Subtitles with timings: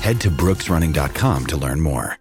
[0.00, 2.18] Head to brooksrunning.com to learn more.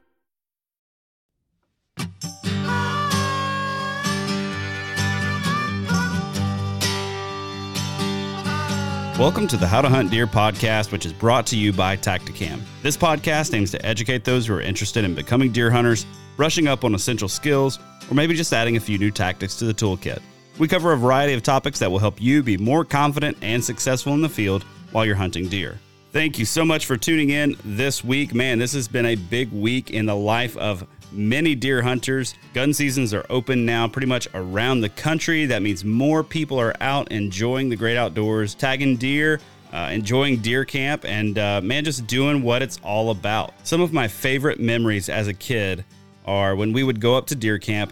[9.19, 12.59] Welcome to the How to Hunt Deer podcast, which is brought to you by Tactacam.
[12.81, 16.83] This podcast aims to educate those who are interested in becoming deer hunters, brushing up
[16.83, 17.79] on essential skills,
[18.09, 20.19] or maybe just adding a few new tactics to the toolkit.
[20.57, 24.13] We cover a variety of topics that will help you be more confident and successful
[24.13, 25.79] in the field while you're hunting deer.
[26.13, 28.35] Thank you so much for tuning in this week.
[28.35, 32.35] Man, this has been a big week in the life of many deer hunters.
[32.53, 35.47] Gun seasons are open now pretty much around the country.
[35.47, 39.39] That means more people are out enjoying the great outdoors, tagging deer.
[39.73, 43.55] Uh, enjoying deer camp and uh, man, just doing what it's all about.
[43.63, 45.83] Some of my favorite memories as a kid
[46.25, 47.91] are when we would go up to deer camp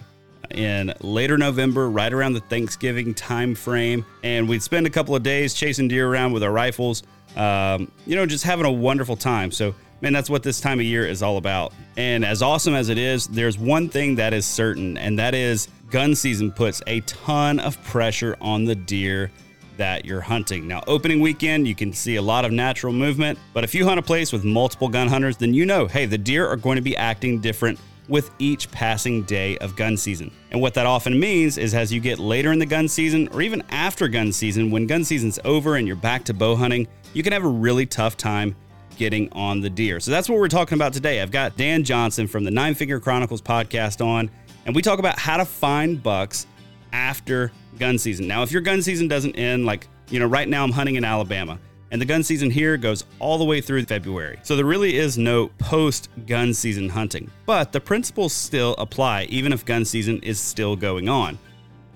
[0.52, 5.24] in later November, right around the Thanksgiving time frame, and we'd spend a couple of
[5.24, 7.04] days chasing deer around with our rifles.
[7.36, 9.52] Um, you know, just having a wonderful time.
[9.52, 11.74] So man, that's what this time of year is all about.
[11.96, 15.68] And as awesome as it is, there's one thing that is certain, and that is
[15.90, 19.32] gun season puts a ton of pressure on the deer
[19.78, 20.68] that you're hunting.
[20.68, 24.00] Now, opening weekend, you can see a lot of natural movement, but if you hunt
[24.00, 26.82] a place with multiple gun hunters, then you know, hey, the deer are going to
[26.82, 27.80] be acting different
[28.12, 30.30] with each passing day of gun season.
[30.52, 33.42] And what that often means is as you get later in the gun season or
[33.42, 37.24] even after gun season, when gun season's over and you're back to bow hunting, you
[37.24, 38.54] can have a really tough time
[38.98, 40.02] getting on the deer.
[40.02, 41.22] So that's what we're talking about today.
[41.22, 44.30] I've got Dan Johnson from the Nine Finger Chronicles podcast on,
[44.66, 46.48] and we talk about how to find bucks
[46.92, 48.28] after gun season.
[48.28, 51.06] Now, if your gun season doesn't end, like, you know, right now I'm hunting in
[51.06, 51.58] Alabama,
[51.92, 54.40] and the gun season here goes all the way through February.
[54.44, 57.30] So there really is no post gun season hunting.
[57.46, 61.38] But the principles still apply, even if gun season is still going on.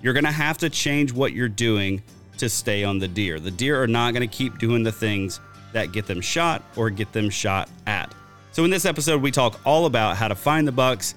[0.02, 2.02] You're gonna have to change what you're doing
[2.36, 3.40] to stay on the deer.
[3.40, 5.40] The deer are not gonna keep doing the things
[5.72, 8.14] that get them shot or get them shot at.
[8.52, 11.14] So, in this episode, we talk all about how to find the bucks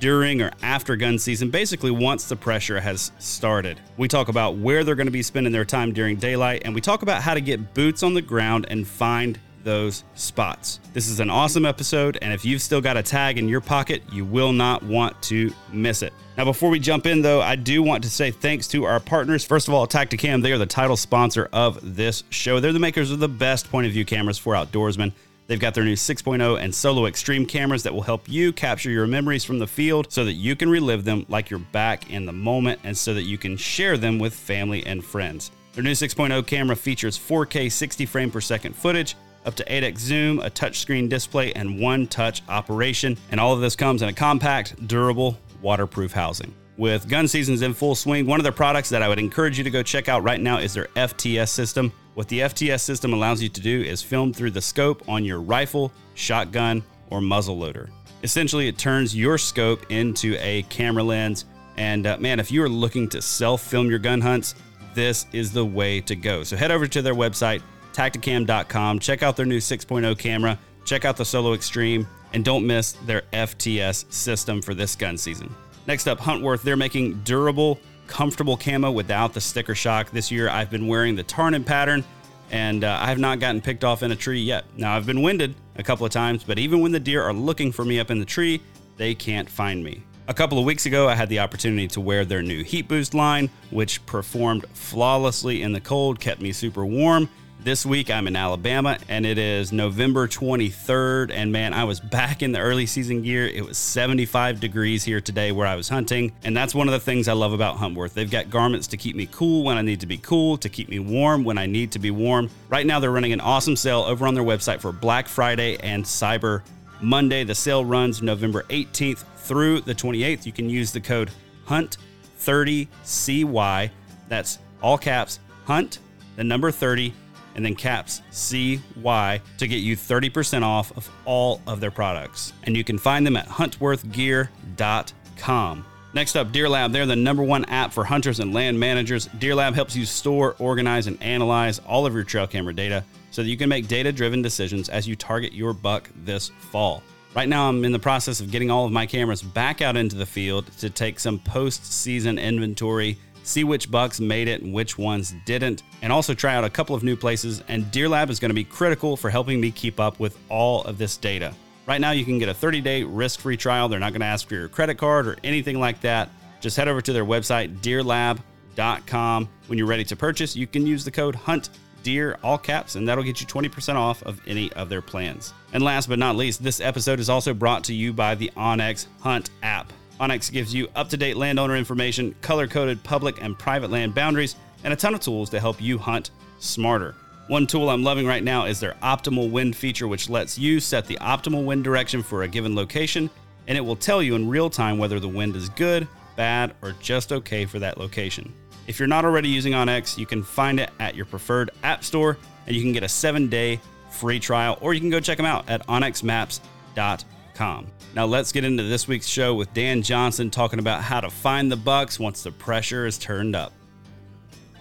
[0.00, 3.80] during or after gun season, basically, once the pressure has started.
[3.96, 6.80] We talk about where they're going to be spending their time during daylight, and we
[6.80, 10.78] talk about how to get boots on the ground and find those spots.
[10.92, 14.02] This is an awesome episode, and if you've still got a tag in your pocket,
[14.12, 16.12] you will not want to miss it.
[16.38, 19.44] Now, before we jump in, though, I do want to say thanks to our partners.
[19.44, 22.60] First of all, Tactacam, they are the title sponsor of this show.
[22.60, 25.12] They're the makers of the best point of view cameras for outdoorsmen.
[25.46, 29.06] They've got their new 6.0 and Solo Extreme cameras that will help you capture your
[29.06, 32.32] memories from the field so that you can relive them like you're back in the
[32.32, 35.52] moment and so that you can share them with family and friends.
[35.74, 39.14] Their new 6.0 camera features 4K 60 frame per second footage,
[39.44, 43.16] up to 8x zoom, a touchscreen display, and one touch operation.
[43.30, 46.52] And all of this comes in a compact, durable, waterproof housing.
[46.76, 49.64] With gun seasons in full swing, one of their products that I would encourage you
[49.64, 51.92] to go check out right now is their FTS system.
[52.16, 55.42] What the FTS system allows you to do is film through the scope on your
[55.42, 57.90] rifle, shotgun, or muzzle loader.
[58.22, 61.44] Essentially, it turns your scope into a camera lens.
[61.76, 64.54] And uh, man, if you are looking to self film your gun hunts,
[64.94, 66.42] this is the way to go.
[66.42, 67.60] So head over to their website,
[67.92, 72.92] tactacam.com, check out their new 6.0 camera, check out the Solo Extreme, and don't miss
[72.92, 75.54] their FTS system for this gun season.
[75.86, 76.62] Next up, Huntworth.
[76.62, 80.10] They're making durable, comfortable camo without the sticker shock.
[80.10, 82.04] This year, I've been wearing the Tarnen pattern,
[82.50, 84.64] and uh, I have not gotten picked off in a tree yet.
[84.76, 87.72] Now, I've been winded a couple of times, but even when the deer are looking
[87.72, 88.60] for me up in the tree,
[88.96, 90.02] they can't find me.
[90.28, 93.14] A couple of weeks ago, I had the opportunity to wear their new Heat Boost
[93.14, 97.28] line, which performed flawlessly in the cold, kept me super warm.
[97.66, 101.32] This week, I'm in Alabama, and it is November 23rd.
[101.32, 103.48] And man, I was back in the early season gear.
[103.48, 106.30] It was 75 degrees here today where I was hunting.
[106.44, 108.14] And that's one of the things I love about Huntworth.
[108.14, 110.88] They've got garments to keep me cool when I need to be cool, to keep
[110.88, 112.50] me warm when I need to be warm.
[112.68, 116.04] Right now, they're running an awesome sale over on their website for Black Friday and
[116.04, 116.62] Cyber
[117.00, 117.42] Monday.
[117.42, 120.46] The sale runs November 18th through the 28th.
[120.46, 121.32] You can use the code
[121.66, 123.90] HUNT30CY.
[124.28, 125.98] That's all caps, HUNT,
[126.36, 127.12] the number 30
[127.56, 132.52] and then caps CY to get you 30% off of all of their products.
[132.62, 135.84] And you can find them at huntworthgear.com.
[136.14, 136.92] Next up, Deer Lab.
[136.92, 139.26] They're the number one app for hunters and land managers.
[139.38, 143.42] Deer Lab helps you store, organize, and analyze all of your trail camera data so
[143.42, 147.02] that you can make data driven decisions as you target your buck this fall.
[147.34, 150.16] Right now, I'm in the process of getting all of my cameras back out into
[150.16, 154.98] the field to take some post season inventory see which bucks made it and which
[154.98, 157.62] ones didn't, and also try out a couple of new places.
[157.68, 160.82] And Deer Lab is going to be critical for helping me keep up with all
[160.84, 161.54] of this data.
[161.86, 163.88] Right now, you can get a 30 day risk free trial.
[163.88, 166.30] They're not going to ask for your credit card or anything like that.
[166.60, 169.48] Just head over to their website, deerlab.com.
[169.68, 171.70] When you're ready to purchase, you can use the code HUNT
[172.06, 175.82] deer all caps and that'll get you 20% off of any of their plans and
[175.82, 179.50] last but not least this episode is also brought to you by the onX hunt
[179.64, 184.14] app onX gives you up to date landowner information, color coded public and private land
[184.14, 187.14] boundaries, and a ton of tools to help you hunt smarter.
[187.48, 191.06] One tool I'm loving right now is their optimal wind feature, which lets you set
[191.06, 193.30] the optimal wind direction for a given location,
[193.68, 196.92] and it will tell you in real time whether the wind is good, bad, or
[197.00, 198.52] just okay for that location.
[198.86, 202.38] If you're not already using onX, you can find it at your preferred app store,
[202.66, 203.80] and you can get a seven day
[204.10, 207.86] free trial, or you can go check them out at onxmaps.com.
[208.16, 211.70] Now let's get into this week's show with Dan Johnson talking about how to find
[211.70, 213.74] the bucks once the pressure is turned up.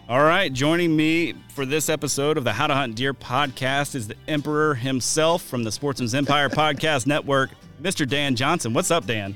[0.08, 4.08] All right, joining me for this episode of the How to Hunt Deer podcast is
[4.08, 7.50] the Emperor himself from the Sportsman's Empire Podcast Network,
[7.82, 8.08] Mr.
[8.08, 8.74] Dan Johnson.
[8.74, 9.36] What's up, Dan?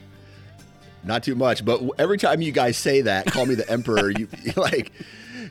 [1.03, 4.11] Not too much, but every time you guys say that, call me the Emperor.
[4.17, 4.93] you, like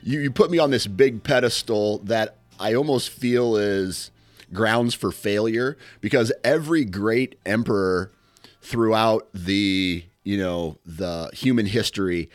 [0.01, 4.09] you, you put me on this big pedestal that I almost feel is
[4.51, 8.11] grounds for failure because every great emperor
[8.61, 12.29] throughout the you know the human history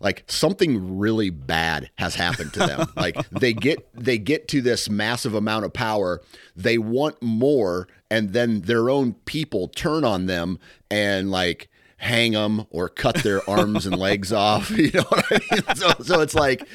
[0.00, 4.88] like something really bad has happened to them like they get they get to this
[4.88, 6.20] massive amount of power
[6.56, 10.58] they want more and then their own people turn on them
[10.90, 11.68] and like
[11.98, 15.90] hang them or cut their arms and legs off you know what i mean so,
[16.02, 16.66] so it's like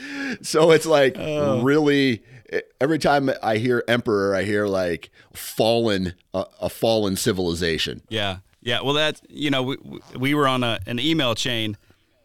[0.41, 1.61] so it's like oh.
[1.61, 2.23] really
[2.79, 8.01] every time I hear emperor, I hear like fallen, uh, a fallen civilization.
[8.09, 8.81] Yeah, yeah.
[8.81, 9.77] Well, that you know, we,
[10.17, 11.77] we were on a, an email chain,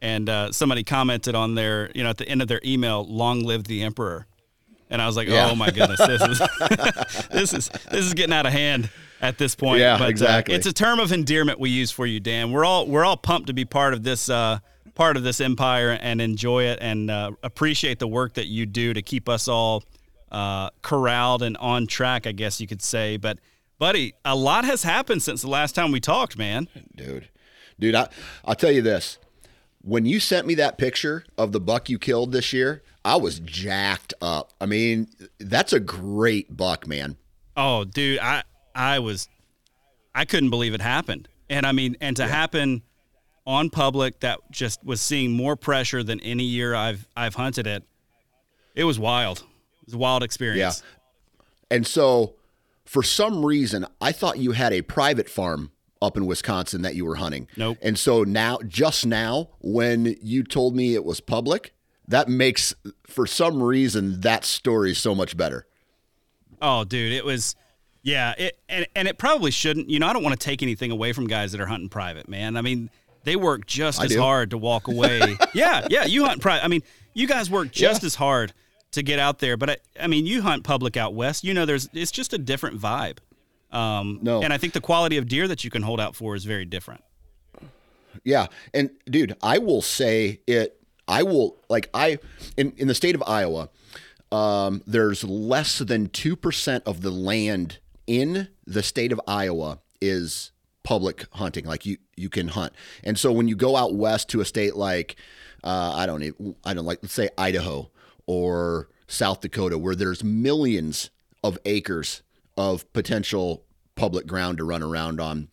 [0.03, 3.45] and uh, somebody commented on their, you know, at the end of their email, "Long
[3.45, 4.27] live the emperor,"
[4.91, 5.49] and I was like, yeah.
[5.51, 6.39] "Oh my goodness, this is
[7.31, 8.91] this is this is getting out of hand."
[9.23, 10.55] At this point, yeah, but, uh, exactly.
[10.55, 12.53] Uh, it's a term of endearment we use for you, Dan.
[12.53, 14.61] We're all we're all pumped to be part of this uh,
[14.95, 18.95] part of this empire and enjoy it and uh, appreciate the work that you do
[18.95, 19.85] to keep us all
[20.31, 23.17] uh, corralled and on track, I guess you could say.
[23.17, 23.39] But,
[23.81, 26.69] buddy, a lot has happened since the last time we talked, man.
[26.95, 27.29] Dude,
[27.81, 28.09] dude, I,
[28.45, 29.19] I'll tell you this.
[29.83, 33.41] When you sent me that picture of the buck you killed this year, I was
[33.41, 34.53] jacked up.
[34.61, 35.09] I mean,
[35.39, 37.17] that's a great buck, man.
[37.57, 38.45] Oh, dude, I
[38.75, 39.29] I was
[40.15, 41.29] I couldn't believe it happened.
[41.49, 42.29] And I mean, and to yeah.
[42.29, 42.83] happen
[43.47, 47.83] on public that just was seeing more pressure than any year I've I've hunted it.
[48.75, 50.83] It was wild It was a wild experience.
[50.85, 51.77] Yeah.
[51.77, 52.35] And so
[52.91, 55.71] for some reason, I thought you had a private farm
[56.03, 57.47] up in Wisconsin that you were hunting.
[57.57, 57.79] Nope.
[57.81, 61.73] And so now, just now, when you told me it was public,
[62.09, 65.69] that makes, for some reason, that story so much better.
[66.61, 67.55] Oh, dude, it was,
[68.03, 69.89] yeah, it and and it probably shouldn't.
[69.89, 72.29] You know, I don't want to take anything away from guys that are hunting private,
[72.29, 72.57] man.
[72.57, 72.91] I mean,
[73.23, 74.21] they work just I as do.
[74.21, 75.37] hard to walk away.
[75.55, 76.65] yeah, yeah, you hunt private.
[76.65, 76.83] I mean,
[77.15, 78.07] you guys work just yeah.
[78.07, 78.53] as hard
[78.93, 79.57] to get out there.
[79.57, 81.45] But I, I mean, you hunt public out west.
[81.45, 83.19] You know, there's it's just a different vibe.
[83.71, 86.35] Um, no, and I think the quality of deer that you can hold out for
[86.35, 87.05] is very different.
[88.25, 90.81] Yeah, and dude, I will say it.
[91.07, 92.19] I will like I
[92.57, 93.69] in in the state of Iowa.
[94.33, 100.53] Um, there's less than two percent of the land in the state of Iowa is
[100.83, 101.65] public hunting.
[101.65, 102.73] Like you you can hunt.
[103.05, 105.17] And so when you go out west to a state like
[105.63, 107.91] uh, I don't even, I don't like let's say Idaho
[108.31, 111.11] or South Dakota where there's millions
[111.43, 112.23] of acres
[112.57, 113.65] of potential
[113.97, 115.49] public ground to run around on.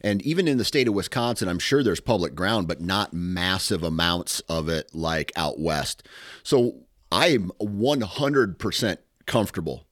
[0.00, 3.82] And even in the state of Wisconsin, I'm sure there's public ground, but not massive
[3.82, 6.08] amounts of it like out west.
[6.42, 9.84] So I'm 100% comfortable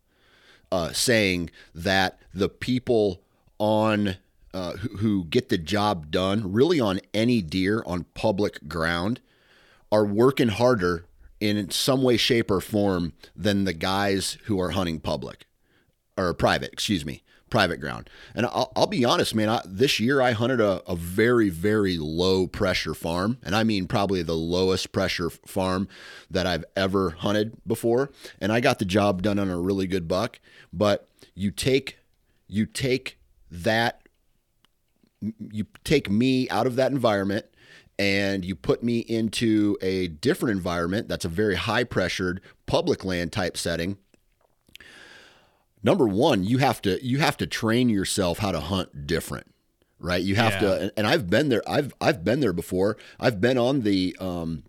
[0.71, 3.21] uh, saying that the people
[3.59, 4.17] on
[4.55, 9.21] uh, who, who get the job done, really on any deer on public ground,
[9.91, 11.05] are working harder
[11.43, 15.47] in some way, shape, or form than the guys who are hunting public
[16.17, 18.09] or private, excuse me, private ground.
[18.35, 21.99] And I'll, I'll be honest, man, I, this year I hunted a, a, very, very
[21.99, 23.39] low pressure farm.
[23.43, 25.89] And I mean, probably the lowest pressure farm
[26.31, 28.11] that I've ever hunted before.
[28.41, 30.39] And I got the job done on a really good buck.
[30.73, 31.99] But you take,
[32.47, 33.19] you take
[33.51, 34.01] that,
[35.21, 37.47] you take me out of that environment
[38.03, 43.33] and you put me into a different environment that's a very high pressured public land
[43.33, 43.97] type setting
[45.83, 49.47] number one you have to you have to train yourself how to hunt different
[50.03, 50.23] right?
[50.23, 50.59] You have yeah.
[50.59, 52.99] to and i've been there i've i've been there before.
[53.19, 54.65] I've been on the um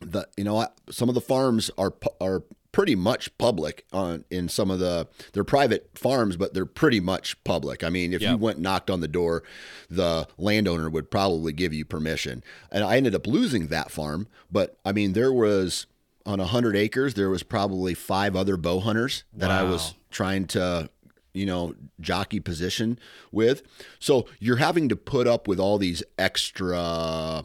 [0.00, 4.70] the you know some of the farms are are pretty much public on in some
[4.70, 8.32] of the they're private farms but they're pretty much public i mean if yep.
[8.32, 9.42] you went knocked on the door
[9.88, 14.78] the landowner would probably give you permission and i ended up losing that farm but
[14.84, 15.86] i mean there was
[16.26, 19.60] on 100 acres there was probably five other bow hunters that wow.
[19.60, 20.88] i was trying to
[21.32, 22.98] you know jockey position
[23.32, 23.62] with
[23.98, 27.44] so you're having to put up with all these extra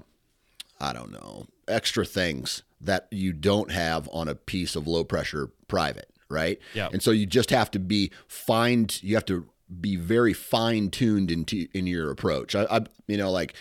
[0.79, 5.49] i don't know extra things that you don't have on a piece of low pressure
[5.67, 6.59] private, right?
[6.73, 6.89] Yeah.
[6.91, 8.87] And so you just have to be fine.
[9.01, 9.47] You have to
[9.81, 12.55] be very fine tuned into in your approach.
[12.55, 13.55] I, I you know, like,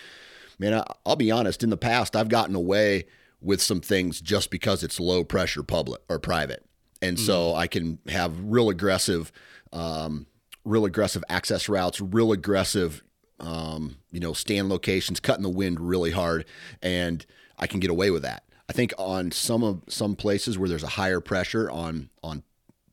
[0.59, 1.63] man, I, I'll be honest.
[1.63, 3.05] In the past, I've gotten away
[3.41, 6.65] with some things just because it's low pressure public or private,
[7.01, 7.19] and mm.
[7.19, 9.31] so I can have real aggressive,
[9.73, 10.27] um,
[10.63, 13.03] real aggressive access routes, real aggressive,
[13.39, 16.45] um, you know, stand locations, cutting the wind really hard,
[16.81, 17.25] and
[17.57, 18.44] I can get away with that.
[18.69, 22.43] I think on some of some places where there's a higher pressure on on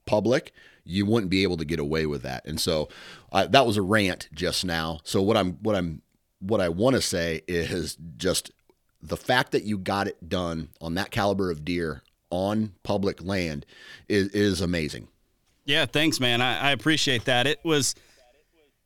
[0.06, 0.52] public,
[0.84, 2.44] you wouldn't be able to get away with that.
[2.44, 2.88] And so
[3.32, 5.00] uh, that was a rant just now.
[5.04, 6.02] So what I'm what I'm
[6.40, 8.50] what I want to say is just
[9.00, 13.66] the fact that you got it done on that caliber of deer on public land
[14.08, 15.08] is, is amazing.
[15.64, 16.40] Yeah, thanks, man.
[16.40, 17.46] I, I appreciate that.
[17.46, 17.94] It was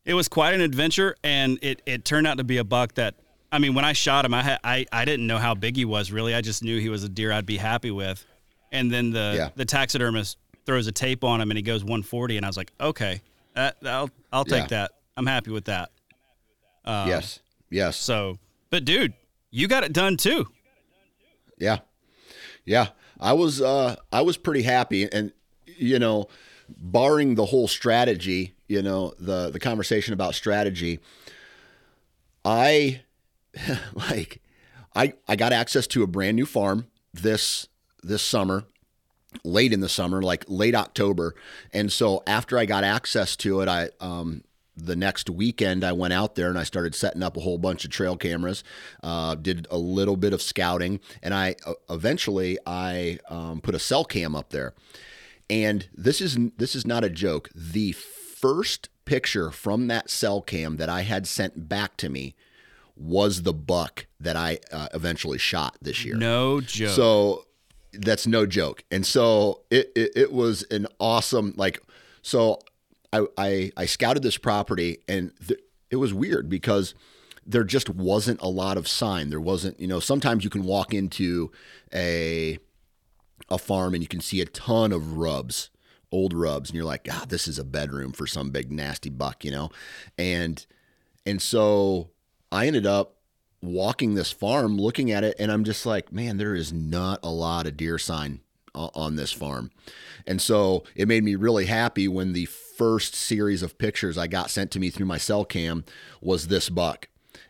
[0.05, 3.15] it was quite an adventure, and it it turned out to be a buck that
[3.53, 5.85] I mean, when I shot him, I, had, I I didn't know how big he
[5.85, 6.35] was really.
[6.35, 8.25] I just knew he was a deer I'd be happy with.
[8.73, 9.51] And then the yeah.
[9.55, 12.73] the taxidermist throws a tape on him and he goes 140, and I was like,
[12.81, 13.23] okay,
[13.55, 14.89] that, I'll I'll take yeah.
[14.89, 14.93] that.
[15.17, 15.91] I'm happy with that.
[16.85, 17.97] Um, yes, yes.
[17.97, 18.39] So,
[18.71, 19.15] but dude,
[19.51, 20.47] you got it done too.
[21.59, 21.79] Yeah,
[22.65, 22.89] yeah.
[23.19, 25.33] I was uh I was pretty happy, and
[25.65, 26.29] you know,
[26.69, 31.01] barring the whole strategy, you know, the the conversation about strategy,
[32.45, 33.01] I
[33.95, 34.43] like
[34.95, 37.69] I I got access to a brand new farm this
[38.03, 38.65] this summer
[39.45, 41.35] late in the summer like late October
[41.73, 44.43] and so after I got access to it I um
[44.77, 47.85] the next weekend I went out there and I started setting up a whole bunch
[47.85, 48.63] of trail cameras,
[49.03, 53.79] uh, did a little bit of scouting, and I uh, eventually I um, put a
[53.79, 54.75] cell cam up there.
[55.49, 57.49] And this is this is not a joke.
[57.55, 62.35] The first picture from that cell cam that I had sent back to me
[62.97, 66.17] was the buck that I uh, eventually shot this year.
[66.17, 66.91] No joke.
[66.91, 67.47] So
[67.93, 68.85] that's no joke.
[68.91, 71.81] And so it, it, it was an awesome like
[72.23, 72.61] so
[73.13, 75.61] I I, I scouted this property and th-
[75.91, 76.95] it was weird because
[77.47, 79.31] there just wasn't a lot of sign.
[79.31, 81.53] There wasn't, you know, sometimes you can walk into
[81.95, 82.59] a
[83.49, 85.71] a farm and you can see a ton of rubs,
[86.11, 89.45] old rubs, and you're like, God, this is a bedroom for some big nasty buck,
[89.45, 89.71] you know?
[90.19, 90.65] And
[91.25, 92.11] and so
[92.51, 93.17] I ended up
[93.63, 97.31] walking this farm, looking at it, and I'm just like, man, there is not a
[97.31, 98.41] lot of deer sign
[98.77, 99.71] on this farm.
[100.27, 104.51] And so it made me really happy when the first series of pictures I got
[104.51, 105.85] sent to me through my cell cam
[106.21, 107.09] was this buck.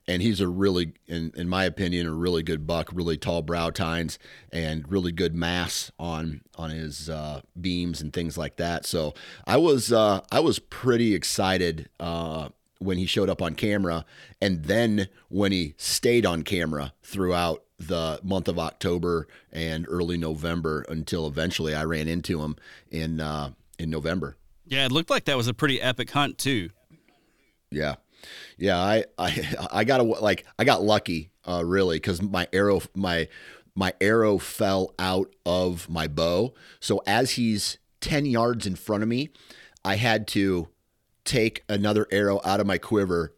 [0.09, 3.71] And he's a really, in, in my opinion, a really good buck, really tall brow
[3.71, 4.21] tines
[4.53, 8.87] and really good mass on on his uh, beams and things like that.
[8.87, 9.15] So
[9.49, 14.05] I was uh, I was pretty excited uh, when he showed up on camera
[14.41, 20.85] and then when he stayed on camera throughout the month of October and early November
[20.89, 22.57] until eventually I ran into him
[22.91, 24.37] in uh, in November.
[24.67, 26.71] Yeah, it looked like that was a pretty epic hunt too.
[27.71, 27.97] Yeah.
[28.57, 32.81] Yeah, I I I got a, like I got lucky uh, really because my arrow
[32.95, 33.29] my
[33.75, 36.55] my arrow fell out of my bow.
[36.81, 39.31] So as he's ten yards in front of me,
[39.85, 40.69] I had to
[41.27, 43.35] take another arrow out of my quiver,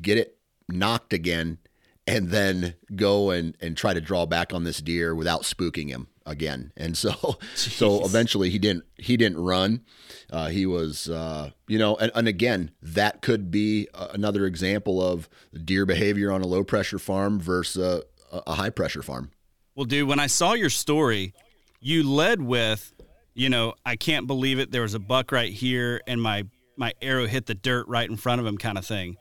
[0.00, 0.38] get it
[0.68, 1.58] nocked again,
[2.06, 6.08] and then go and and try to draw back on this deer without spooking him
[6.26, 6.72] again.
[6.76, 7.10] And so
[7.54, 7.56] Jeez.
[7.56, 9.82] so eventually he didn't he didn't run.
[10.30, 15.28] Uh, he was uh, you know and, and again that could be another example of
[15.64, 19.30] deer behavior on a low pressure farm versus a, a high pressure farm.
[19.74, 21.32] Well, dude, when I saw your story,
[21.80, 22.92] you led with,
[23.32, 24.70] you know, I can't believe it.
[24.70, 26.44] There was a buck right here, and my
[26.76, 29.16] my arrow hit the dirt right in front of him, kind of thing.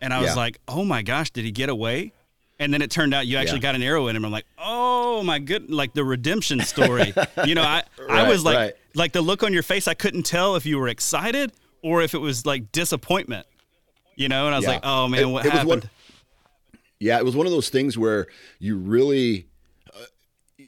[0.00, 0.34] And I was yeah.
[0.34, 2.12] like, oh my gosh, did he get away?
[2.58, 3.62] And then it turned out you actually yeah.
[3.62, 4.24] got an arrow in him.
[4.24, 7.12] I'm like, oh my good, like the redemption story.
[7.44, 8.74] you know, I, right, I was like, right.
[8.94, 11.52] like the look on your face, I couldn't tell if you were excited
[11.82, 13.46] or if it was like disappointment.
[14.16, 14.72] You know, and I was yeah.
[14.72, 15.68] like, oh man, it, what it happened?
[15.68, 15.90] One,
[16.98, 18.26] yeah, it was one of those things where
[18.58, 19.46] you really
[19.94, 20.64] uh,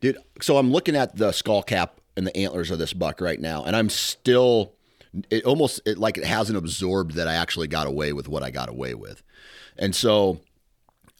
[0.00, 0.16] did.
[0.40, 3.64] So I'm looking at the skull cap and the antlers of this buck right now,
[3.64, 4.74] and I'm still
[5.30, 8.50] it almost it, like it hasn't absorbed that I actually got away with what I
[8.50, 9.22] got away with.
[9.78, 10.40] And so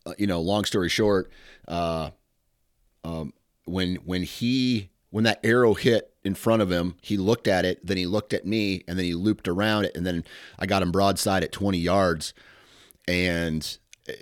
[0.09, 1.30] uh, you know, long story short,
[1.66, 2.11] uh,
[3.04, 3.33] um,
[3.66, 7.85] when when he when that arrow hit in front of him, he looked at it,
[7.85, 10.25] then he looked at me, and then he looped around it, and then
[10.59, 12.35] I got him broadside at 20 yards,
[13.07, 13.78] and
[14.09, 14.12] uh,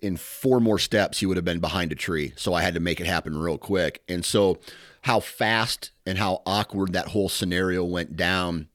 [0.00, 2.32] in four more steps he would have been behind a tree.
[2.36, 4.58] So I had to make it happen real quick, and so
[5.02, 8.68] how fast and how awkward that whole scenario went down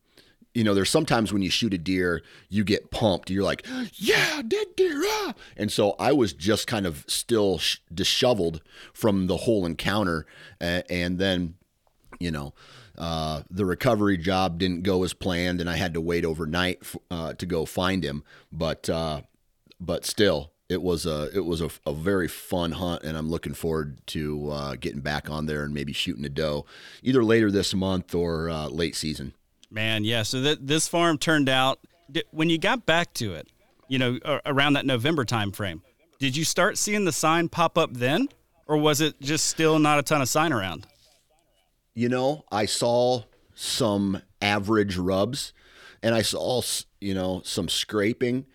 [0.57, 3.29] you know, there's sometimes when you shoot a deer, you get pumped.
[3.29, 5.03] You're like, yeah, dead deer.
[5.05, 5.35] Ah!
[5.55, 8.61] And so I was just kind of still sh- disheveled
[8.91, 10.25] from the whole encounter.
[10.59, 11.53] Uh, and then,
[12.19, 12.55] you know,
[12.97, 16.95] uh, the recovery job didn't go as planned, and I had to wait overnight f-
[17.11, 18.23] uh, to go find him.
[18.51, 19.21] But uh,
[19.79, 23.53] but still, it was a it was a, a, very fun hunt, and I'm looking
[23.53, 26.65] forward to uh, getting back on there and maybe shooting a doe
[27.03, 29.35] either later this month or uh, late season.
[29.69, 30.23] Man, yeah.
[30.23, 31.79] So th- this farm turned out
[32.31, 33.47] when you got back to it,
[33.87, 35.81] you know, around that November time frame.
[36.19, 38.29] Did you start seeing the sign pop up then,
[38.65, 40.87] or was it just still not a ton of sign around?
[41.93, 45.53] You know, I saw some average rubs,
[46.01, 46.61] and I saw
[47.01, 48.45] you know some scraping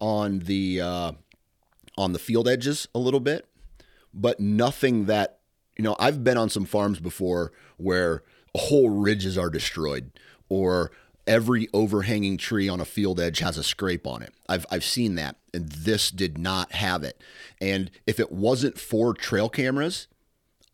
[0.00, 1.12] on the uh,
[1.96, 3.46] on the field edges a little bit,
[4.12, 5.38] but nothing that
[5.78, 5.96] you know.
[5.98, 8.22] I've been on some farms before where
[8.54, 10.10] whole ridges are destroyed
[10.48, 10.90] or
[11.26, 14.32] every overhanging tree on a field edge has a scrape on it.
[14.48, 17.20] I've I've seen that and this did not have it.
[17.60, 20.06] And if it wasn't for trail cameras,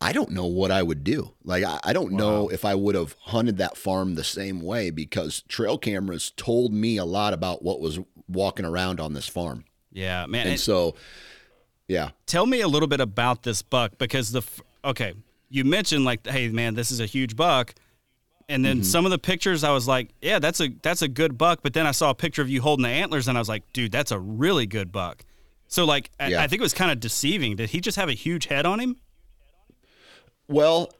[0.01, 1.33] I don't know what I would do.
[1.45, 2.19] Like I, I don't wow.
[2.19, 6.73] know if I would have hunted that farm the same way because trail cameras told
[6.73, 9.65] me a lot about what was walking around on this farm.
[9.93, 10.49] Yeah, man.
[10.49, 10.97] And so
[11.87, 12.11] yeah.
[12.27, 14.43] Tell me a little bit about this buck because the
[14.85, 15.15] okay,
[15.49, 17.75] you mentioned like hey man, this is a huge buck
[18.53, 18.85] and then mm-hmm.
[18.85, 21.61] some of the pictures, I was like, yeah, that's a that's a good buck.
[21.63, 23.65] But then I saw a picture of you holding the antlers, and I was like,
[23.73, 25.25] dude, that's a really good buck.
[25.69, 26.41] So like, yeah.
[26.41, 27.57] I, I think it was kind of deceiving.
[27.57, 28.97] Did he just have a huge head on him?
[30.49, 30.93] Well,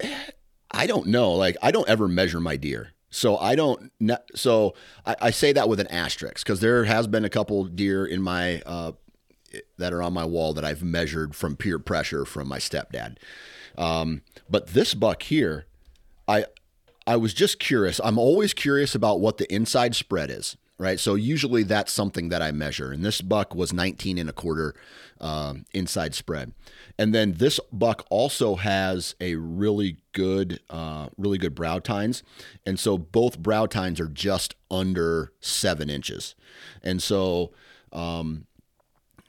[0.70, 1.32] I don't know.
[1.32, 2.90] Like, I don't ever measure my deer.
[3.10, 3.92] So I don't.
[4.34, 4.74] So
[5.06, 8.22] I, I say that with an asterisk because there has been a couple deer in
[8.22, 8.92] my uh,
[9.78, 13.18] that are on my wall that I've measured from peer pressure from my stepdad.
[13.76, 15.66] Um, but this buck here,
[16.26, 16.46] I
[17.06, 18.00] I was just curious.
[18.02, 20.98] I'm always curious about what the inside spread is, right?
[20.98, 22.92] So usually that's something that I measure.
[22.92, 24.74] And this buck was 19 and a quarter
[25.20, 26.52] um, inside spread.
[26.98, 32.22] And then this buck also has a really good, uh, really good brow tines.
[32.64, 36.34] And so both brow tines are just under seven inches.
[36.82, 37.52] And so,
[37.92, 38.46] um,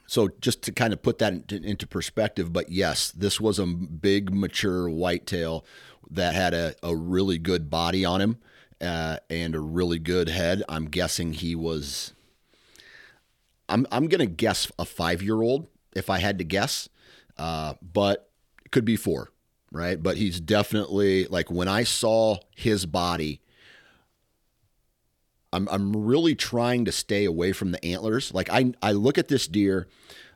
[0.06, 4.32] so just to kind of put that into, perspective, but yes, this was a big,
[4.32, 5.64] mature whitetail
[6.10, 8.38] that had a, a really good body on him
[8.80, 10.62] uh, and a really good head.
[10.68, 12.12] I'm guessing he was.
[13.68, 15.66] I'm I'm gonna guess a five year old
[15.96, 16.88] if I had to guess,
[17.36, 18.30] uh, but
[18.64, 19.32] it could be four,
[19.72, 20.00] right?
[20.00, 23.40] But he's definitely like when I saw his body.
[25.52, 28.32] I'm I'm really trying to stay away from the antlers.
[28.34, 29.88] Like I I look at this deer,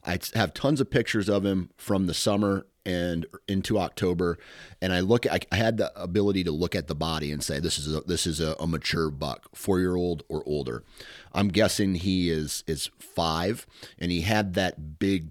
[0.05, 4.39] I have tons of pictures of him from the summer and into October,
[4.81, 5.27] and I look.
[5.27, 8.01] I, I had the ability to look at the body and say this is a,
[8.01, 10.83] this is a, a mature buck, four year old or older.
[11.33, 13.67] I'm guessing he is is five,
[13.99, 15.31] and he had that big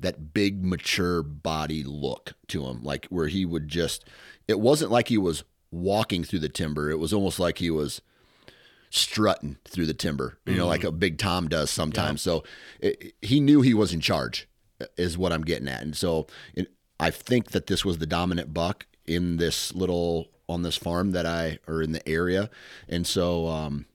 [0.00, 4.04] that big mature body look to him, like where he would just.
[4.48, 6.90] It wasn't like he was walking through the timber.
[6.90, 8.00] It was almost like he was
[8.90, 12.22] strutting through the timber, you know, like a big Tom does sometimes.
[12.22, 12.44] So
[12.80, 14.48] it, he knew he was in charge,
[14.96, 15.82] is what I'm getting at.
[15.82, 20.62] And so it, I think that this was the dominant buck in this little on
[20.62, 22.50] this farm that I or in the area,
[22.88, 23.86] and so um,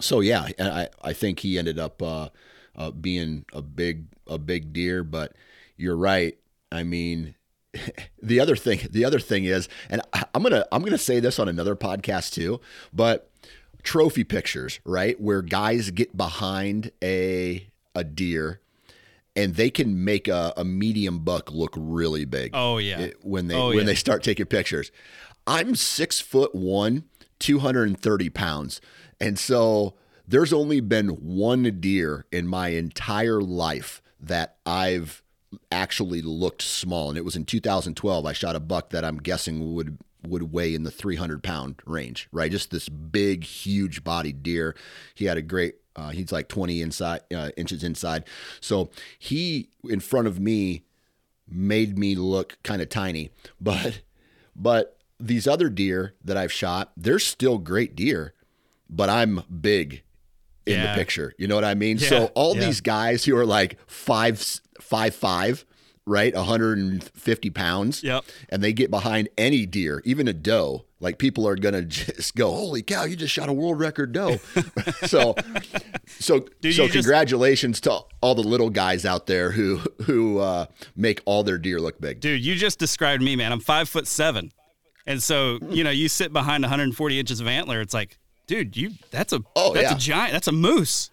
[0.00, 2.30] so yeah, I I think he ended up uh,
[2.76, 5.04] uh, being a big a big deer.
[5.04, 5.34] But
[5.76, 6.36] you're right.
[6.72, 7.34] I mean,
[8.22, 10.02] the other thing the other thing is, and
[10.34, 12.60] I'm gonna I'm gonna say this on another podcast too,
[12.92, 13.29] but
[13.82, 18.60] trophy pictures, right, where guys get behind a a deer
[19.36, 22.50] and they can make a, a medium buck look really big.
[22.54, 23.84] Oh yeah, when they oh, when yeah.
[23.84, 24.90] they start taking pictures.
[25.46, 27.04] I'm six foot one,
[27.38, 28.80] 230 pounds,
[29.20, 29.94] and so
[30.26, 35.22] there's only been one deer in my entire life that I've
[35.72, 38.26] actually looked small, and it was in 2012.
[38.26, 42.28] I shot a buck that I'm guessing would would weigh in the 300 pound range,
[42.32, 42.50] right?
[42.50, 44.74] Just this big, huge bodied deer.
[45.14, 48.24] He had a great uh, he's like 20 inside uh, inches inside.
[48.60, 50.84] So he in front of me
[51.48, 53.30] made me look kind of tiny,
[53.60, 54.00] but
[54.54, 58.34] but these other deer that I've shot, they're still great deer,
[58.88, 60.02] but I'm big
[60.66, 60.94] in Yeah.
[60.94, 61.34] the picture.
[61.38, 61.98] You know what I mean?
[61.98, 62.66] Yeah, So all yeah.
[62.66, 64.38] these guys who are like five
[64.80, 65.64] five five,
[66.10, 68.24] right, 150 pounds, Yep.
[68.48, 72.50] and they get behind any deer, even a doe, like people are gonna just go,
[72.50, 74.36] "Holy cow, you just shot a world record doe!"
[75.06, 75.34] so,
[76.06, 80.38] so, Dude, so, you just- congratulations to all the little guys out there who who
[80.38, 82.20] uh, make all their deer look big.
[82.20, 83.52] Dude, you just described me, man.
[83.52, 84.52] I'm five foot seven,
[85.06, 87.80] and so you know, you sit behind 140 inches of antler.
[87.80, 89.96] It's like, dude, you that's a Oh, that's yeah.
[89.96, 90.32] a giant.
[90.32, 91.10] That's a moose.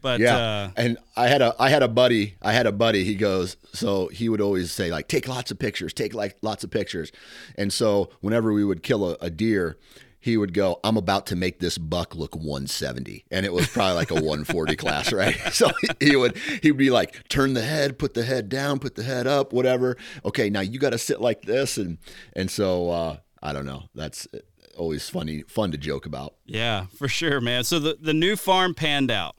[0.00, 2.36] But Yeah, uh, and I had a I had a buddy.
[2.42, 3.04] I had a buddy.
[3.04, 6.64] He goes, so he would always say like, take lots of pictures, take like lots
[6.64, 7.12] of pictures.
[7.56, 9.76] And so whenever we would kill a, a deer,
[10.20, 13.94] he would go, I'm about to make this buck look 170, and it was probably
[13.94, 15.36] like a 140 class, right?
[15.52, 18.94] So he would he would be like, turn the head, put the head down, put
[18.94, 19.96] the head up, whatever.
[20.24, 21.98] Okay, now you got to sit like this, and
[22.34, 23.84] and so uh, I don't know.
[23.94, 24.28] That's
[24.76, 26.34] always funny, fun to joke about.
[26.46, 27.64] yeah, for sure, man.
[27.64, 29.34] So the the new farm panned out.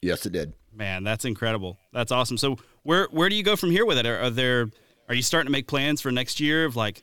[0.00, 0.52] Yes, it did.
[0.72, 1.78] Man, that's incredible.
[1.92, 2.38] That's awesome.
[2.38, 4.06] So where where do you go from here with it?
[4.06, 4.70] Are, are there
[5.08, 7.02] are you starting to make plans for next year of like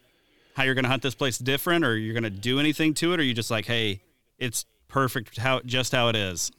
[0.55, 3.13] how you're going to hunt this place different, or you're going to do anything to
[3.13, 4.01] it, or you just like, hey,
[4.39, 6.51] it's perfect how just how it is.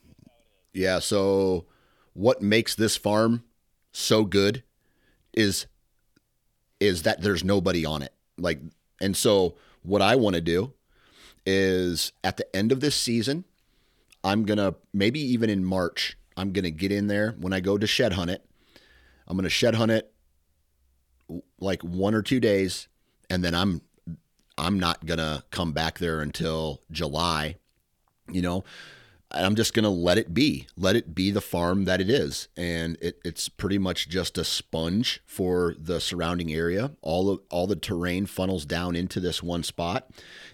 [0.73, 0.99] Yeah.
[0.99, 1.65] So,
[2.13, 3.45] what makes this farm
[3.93, 4.63] so good
[5.33, 5.67] is
[6.79, 8.13] is that there's nobody on it.
[8.37, 8.61] Like,
[9.01, 10.75] and so what I want to do
[11.47, 13.45] is at the end of this season,
[14.23, 17.87] I'm gonna maybe even in March, I'm gonna get in there when I go to
[17.87, 18.45] shed hunt it.
[19.27, 20.13] I'm gonna shed hunt it
[21.59, 22.89] like one or two days,
[23.31, 23.81] and then I'm
[24.59, 27.57] I'm not gonna come back there until July.
[28.31, 28.65] You know,
[29.31, 30.67] I'm just going to let it be.
[30.77, 32.49] Let it be the farm that it is.
[32.57, 36.93] And it, it's pretty much just a sponge for the surrounding area.
[37.03, 40.09] All of all the terrain funnels down into this one spot.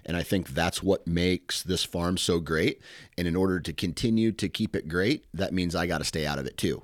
[0.06, 2.80] And I think that's what makes this farm so great.
[3.18, 6.26] And in order to continue to keep it great, that means I got to stay
[6.26, 6.82] out of it too.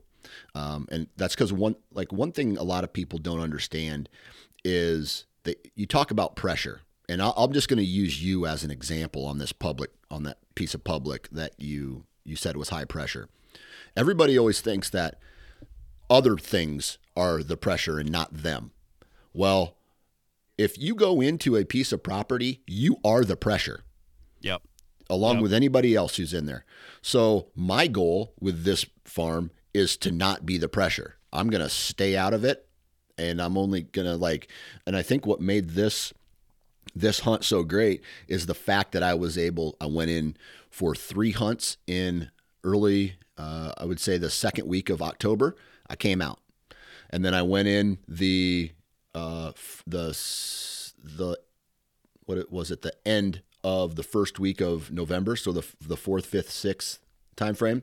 [0.55, 4.09] Um, and that's because one like one thing a lot of people don't understand
[4.63, 8.65] is that you talk about pressure and I'll, I'm just going to use you as
[8.65, 12.69] an example on this public on that piece of public that you you said was
[12.69, 13.29] high pressure.
[13.97, 15.19] Everybody always thinks that
[16.11, 18.71] other things are the pressure and not them.
[19.33, 19.77] Well,
[20.59, 23.85] if you go into a piece of property, you are the pressure
[24.41, 24.63] Yep.
[25.09, 25.43] along Yep.
[25.43, 26.65] with anybody else who's in there.
[27.01, 31.17] So my goal with this farm is to not be the pressure.
[31.33, 32.67] I'm going to stay out of it
[33.17, 34.49] and I'm only going to like
[34.87, 36.13] and I think what made this
[36.95, 40.37] this hunt so great is the fact that I was able I went in
[40.71, 42.31] for 3 hunts in
[42.65, 45.57] early uh, I would say the second week of October.
[45.89, 46.41] I came out.
[47.11, 48.73] And then I went in the
[49.15, 49.53] uh
[49.87, 50.11] the
[51.03, 51.39] the
[52.27, 55.97] what it was at the end of the first week of November, so the the
[55.97, 56.99] fourth, fifth, sixth
[57.37, 57.83] time frame.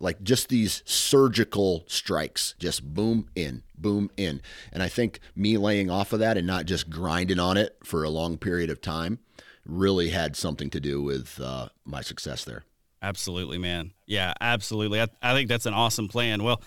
[0.00, 4.40] Like just these surgical strikes, just boom in, boom in.
[4.72, 8.02] And I think me laying off of that and not just grinding on it for
[8.02, 9.18] a long period of time
[9.66, 12.64] really had something to do with uh, my success there.
[13.02, 13.92] Absolutely, man.
[14.06, 15.00] Yeah, absolutely.
[15.00, 16.42] I, I think that's an awesome plan.
[16.42, 16.62] Well,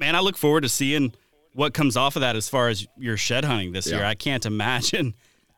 [0.00, 1.12] man, I look forward to seeing
[1.54, 4.04] what comes off of that as far as your shed hunting this year.
[4.04, 5.14] I can't imagine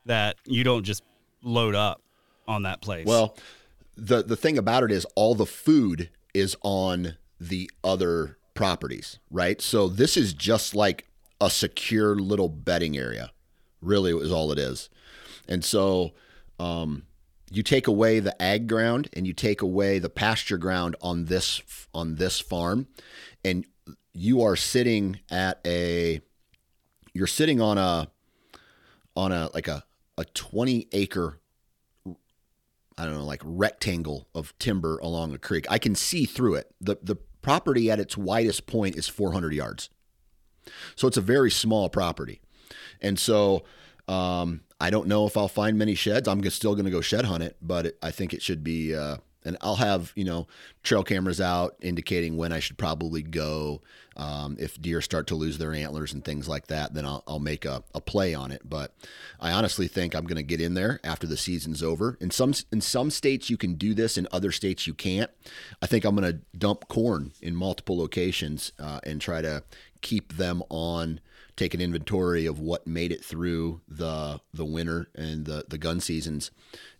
[0.06, 1.02] that you don't just
[1.42, 2.02] load up
[2.46, 3.06] on that place.
[3.06, 3.36] Well,
[3.96, 9.60] the the thing about it is all the food is on the other properties, right?
[9.60, 11.06] So this is just like
[11.40, 13.30] a secure little bedding area.
[13.80, 14.88] Really is all it is.
[15.48, 16.12] And so
[16.58, 17.04] um
[17.50, 21.62] you take away the ag ground and you take away the pasture ground on this
[21.94, 22.88] on this farm
[23.44, 23.64] and
[24.12, 26.20] you are sitting at a
[27.14, 28.10] you're sitting on a
[29.16, 29.84] on a like a
[30.18, 31.38] a 20 acre
[32.98, 35.66] I don't know like rectangle of timber along a creek.
[35.70, 36.74] I can see through it.
[36.80, 39.88] The the property at its widest point is 400 yards.
[40.96, 42.40] So it's a very small property.
[43.00, 43.64] And so
[44.06, 46.28] um, I don't know if I'll find many sheds.
[46.28, 48.94] I'm still going to go shed hunt it, but it, I think it should be
[48.94, 50.46] uh, and I'll have you know
[50.82, 53.82] trail cameras out indicating when I should probably go.
[54.16, 57.38] Um, if deer start to lose their antlers and things like that, then I'll, I'll
[57.38, 58.62] make a, a play on it.
[58.68, 58.92] But
[59.38, 62.18] I honestly think I'm going to get in there after the season's over.
[62.20, 65.30] In some in some states you can do this, in other states you can't.
[65.80, 69.62] I think I'm going to dump corn in multiple locations uh, and try to
[70.00, 71.20] keep them on
[71.58, 76.00] take an inventory of what made it through the the winter and the the gun
[76.00, 76.50] seasons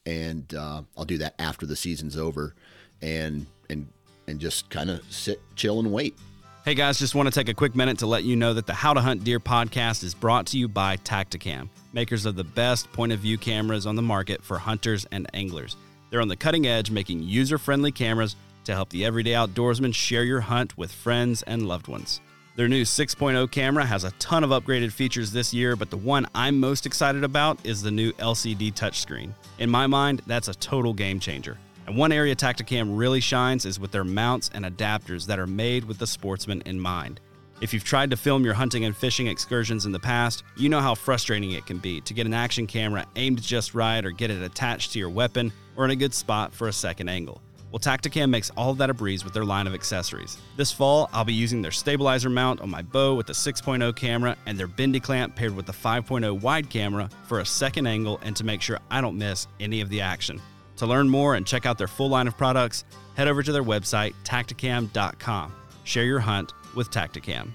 [0.08, 2.54] and uh, I'll do that after the season's over,
[3.02, 3.86] and and
[4.26, 6.16] and just kind of sit, chill, and wait.
[6.64, 8.74] Hey guys, just want to take a quick minute to let you know that the
[8.74, 12.90] How to Hunt Deer podcast is brought to you by Tactacam, makers of the best
[12.92, 15.76] point of view cameras on the market for hunters and anglers.
[16.10, 20.24] They're on the cutting edge, making user friendly cameras to help the everyday outdoorsman share
[20.24, 22.20] your hunt with friends and loved ones.
[22.58, 26.26] Their new 6.0 camera has a ton of upgraded features this year, but the one
[26.34, 29.32] I'm most excited about is the new LCD touchscreen.
[29.60, 31.56] In my mind, that's a total game changer.
[31.86, 35.84] And one area Tactacam really shines is with their mounts and adapters that are made
[35.84, 37.20] with the sportsman in mind.
[37.60, 40.80] If you've tried to film your hunting and fishing excursions in the past, you know
[40.80, 44.32] how frustrating it can be to get an action camera aimed just right or get
[44.32, 47.40] it attached to your weapon or in a good spot for a second angle.
[47.70, 50.38] Well, Tactacam makes all of that a breeze with their line of accessories.
[50.56, 54.36] This fall, I'll be using their stabilizer mount on my bow with the 6.0 camera
[54.46, 58.34] and their bendy clamp paired with the 5.0 wide camera for a second angle and
[58.36, 60.40] to make sure I don't miss any of the action.
[60.76, 62.84] To learn more and check out their full line of products,
[63.16, 65.54] head over to their website, tactacam.com.
[65.84, 67.50] Share your hunt with Tactacam.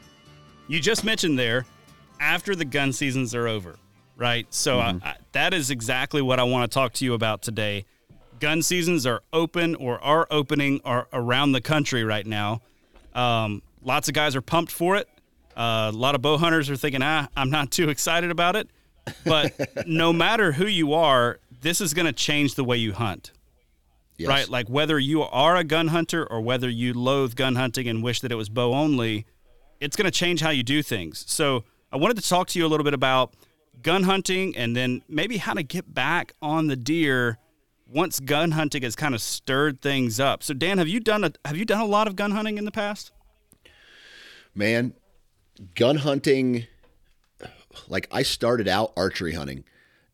[0.68, 1.66] You just mentioned there,
[2.20, 3.78] after the gun seasons are over,
[4.16, 4.46] right?
[4.54, 5.04] So mm-hmm.
[5.04, 7.86] I, I, that is exactly what I want to talk to you about today
[8.40, 12.62] gun seasons are open or are opening are around the country right now.
[13.14, 15.08] Um, lots of guys are pumped for it.
[15.56, 18.70] Uh, a lot of bow hunters are thinking, ah, I'm not too excited about it.
[19.26, 19.54] But
[19.88, 23.32] no matter who you are, this is going to change the way you hunt.
[24.18, 24.30] Yes.
[24.30, 24.50] Right?
[24.50, 28.22] Like whether you are a gun hunter or whether you loathe gun hunting and wish
[28.22, 29.26] that it was bow only,
[29.80, 31.24] it's going to change how you do things.
[31.28, 33.34] So I wanted to talk to you a little bit about
[33.82, 37.38] gun hunting and then maybe how to get back on the deer
[37.88, 40.44] once gun hunting has kind of stirred things up.
[40.44, 42.66] So Dan, have you done a have you done a lot of gun hunting in
[42.66, 43.12] the past?
[44.56, 44.94] Man,
[45.76, 46.68] gun hunting
[47.88, 49.64] like I started out archery hunting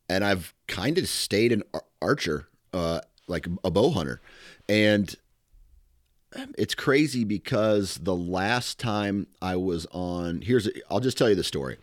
[0.08, 1.62] and I've kind of stayed an
[2.00, 4.20] archer uh like a bow hunter.
[4.68, 5.14] And
[6.56, 11.44] it's crazy because the last time I was on here's I'll just tell you the
[11.44, 11.78] story.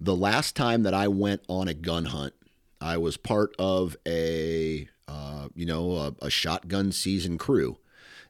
[0.00, 2.34] The last time that I went on a gun hunt,
[2.80, 7.78] I was part of a uh, you know, a, a shotgun season crew.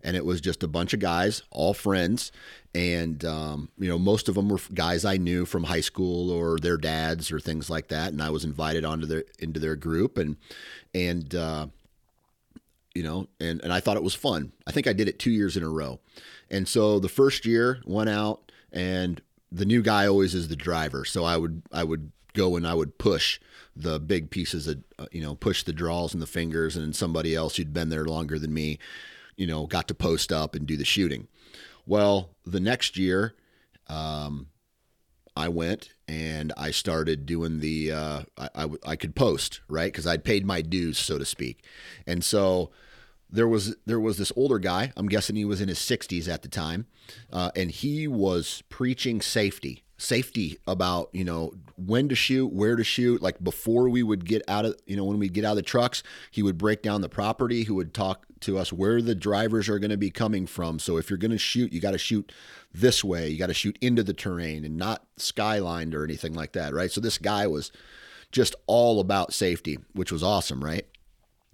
[0.02, 2.30] And it was just a bunch of guys, all friends.
[2.74, 6.58] And, um, you know, most of them were guys I knew from high school or
[6.58, 8.12] their dads or things like that.
[8.12, 10.18] And I was invited onto their, into their group.
[10.18, 10.36] And,
[10.94, 11.66] and, uh,
[12.94, 14.52] you know, and, and I thought it was fun.
[14.66, 15.98] I think I did it two years in a row.
[16.50, 21.04] And so the first year went out and the new guy always is the driver.
[21.04, 23.40] So I would, I would go and I would push
[23.74, 27.34] the big pieces of, uh, you know, push the draws and the fingers, and somebody
[27.34, 28.78] else who'd been there longer than me,
[29.36, 31.26] you know, got to post up and do the shooting.
[31.86, 33.34] Well, the next year,
[33.88, 34.48] um,
[35.36, 39.92] I went and I started doing the, uh, I, I, I could post, right?
[39.92, 41.64] Because I'd paid my dues, so to speak.
[42.06, 42.70] And so,
[43.28, 44.92] there was there was this older guy.
[44.96, 46.86] I'm guessing he was in his 60s at the time,
[47.32, 52.84] uh, and he was preaching safety safety about you know when to shoot where to
[52.84, 55.56] shoot like before we would get out of you know when we get out of
[55.56, 57.64] the trucks he would break down the property.
[57.64, 60.78] He would talk to us where the drivers are going to be coming from.
[60.78, 62.30] So if you're going to shoot you got to shoot
[62.74, 63.28] this way.
[63.28, 66.90] You got to shoot into the terrain and not skylined or anything like that right?
[66.90, 67.72] So this guy was
[68.32, 70.86] just all about safety which was awesome right?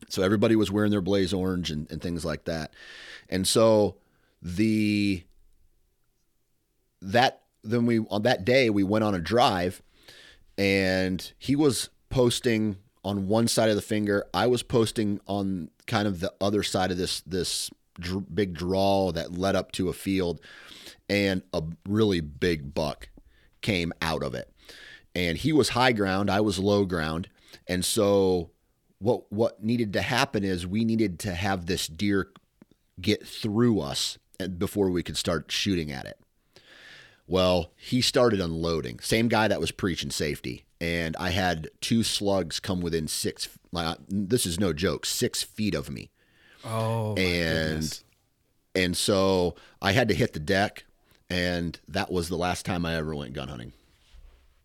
[0.09, 2.75] So everybody was wearing their blaze orange and, and things like that.
[3.29, 3.97] And so
[4.43, 5.23] the
[7.01, 9.83] that then we on that day we went on a drive
[10.59, 16.07] and he was posting on one side of the finger i was posting on kind
[16.07, 19.93] of the other side of this this dr- big draw that led up to a
[19.93, 20.41] field
[21.09, 23.09] and a really big buck
[23.61, 24.53] came out of it
[25.15, 27.29] and he was high ground i was low ground
[27.67, 28.51] and so
[28.99, 32.31] what what needed to happen is we needed to have this deer
[33.01, 36.19] get through us eh, before we could start shooting at it.
[37.27, 38.99] Well, he started unloading.
[39.01, 43.49] Same guy that was preaching safety, and I had two slugs come within six.
[43.75, 46.11] Uh, this is no joke, six feet of me.
[46.65, 48.01] Oh, and
[48.75, 50.85] and so I had to hit the deck,
[51.31, 53.73] and that was the last time I ever went gun hunting.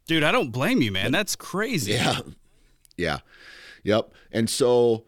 [0.08, 1.12] dude, I don't blame you, man.
[1.12, 1.94] That's crazy.
[1.94, 2.20] Yeah.
[2.98, 3.20] Yeah.
[3.84, 4.12] Yep.
[4.32, 5.06] And so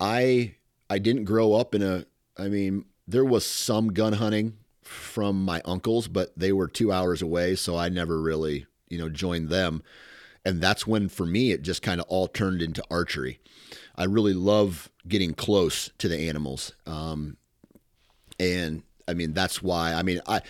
[0.00, 0.54] I
[0.88, 2.06] I didn't grow up in a
[2.36, 4.56] I mean, there was some gun hunting
[4.88, 9.08] from my uncles, but they were 2 hours away, so I never really, you know,
[9.08, 9.82] joined them.
[10.44, 13.40] And that's when for me it just kind of all turned into archery.
[13.96, 16.72] I really love getting close to the animals.
[16.86, 17.36] Um
[18.40, 20.40] and I mean, that's why I mean, I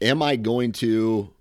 [0.00, 1.32] am I going to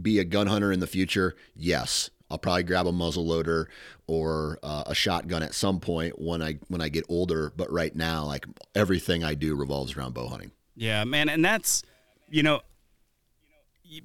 [0.00, 1.34] be a gun hunter in the future?
[1.54, 2.10] Yes.
[2.30, 3.68] I'll probably grab a muzzle loader
[4.06, 7.52] or uh, a shotgun at some point when I when I get older.
[7.56, 10.52] But right now, like everything I do revolves around bow hunting.
[10.76, 11.82] Yeah, man, and that's
[12.30, 12.60] you know,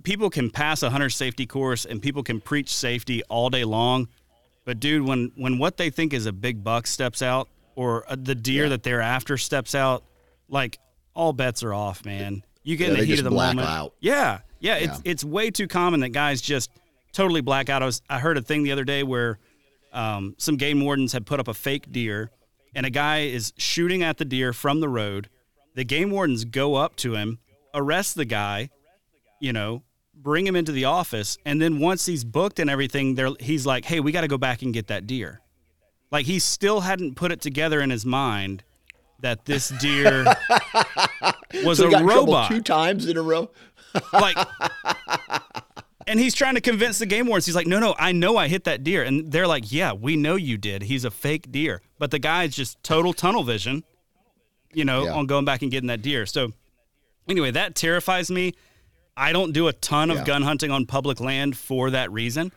[0.04, 4.08] people can pass a hunter safety course and people can preach safety all day long,
[4.66, 8.16] but dude, when when what they think is a big buck steps out or uh,
[8.20, 8.70] the deer Yeah.
[8.70, 10.04] that they're after steps out,
[10.50, 10.80] like
[11.14, 12.44] all bets are off, man.
[12.64, 13.68] You get Yeah, in the heat of the moment.
[13.68, 13.94] out.
[14.00, 15.12] Yeah, yeah, it's Yeah.
[15.12, 16.72] it's way too common that guys just
[17.14, 17.84] totally black out.
[17.84, 19.38] I was I heard a thing the other day where
[19.94, 22.30] um, some game wardens had put up a fake deer,
[22.74, 25.30] and a guy is shooting at the deer from the road.
[25.76, 27.40] The game wardens go up to him,
[27.76, 28.70] arrest the guy,
[29.40, 29.84] you know,
[30.16, 33.86] bring him into the office, and then once he's booked and everything, they're, he's like,
[33.86, 35.42] "Hey, we got to go back and get that deer."
[36.12, 38.64] Like he still hadn't put it together in his mind
[39.22, 40.24] that this deer
[41.64, 43.50] was so a robot two times in a row.
[44.14, 44.38] like
[46.08, 48.48] and he's trying to convince the game wardens he's like no no i know i
[48.50, 51.82] hit that deer and they're like yeah we know you did he's a fake deer
[51.98, 53.84] but the guy's just total tunnel vision
[54.74, 55.14] you know Yeah.
[55.14, 56.52] on going back and getting that deer so
[57.30, 58.54] anyway that terrifies me
[59.18, 60.24] i don't do a ton of Yeah.
[60.26, 62.52] gun hunting on public land for that reason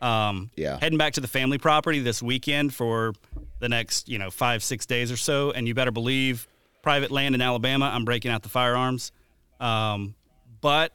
[0.00, 0.78] um, Yeah.
[0.80, 3.12] heading back to the family property this weekend for
[3.60, 6.48] the next you know five six days or so and you better believe
[6.82, 9.12] private land in alabama i'm breaking out the firearms
[9.60, 10.14] um,
[10.60, 10.92] but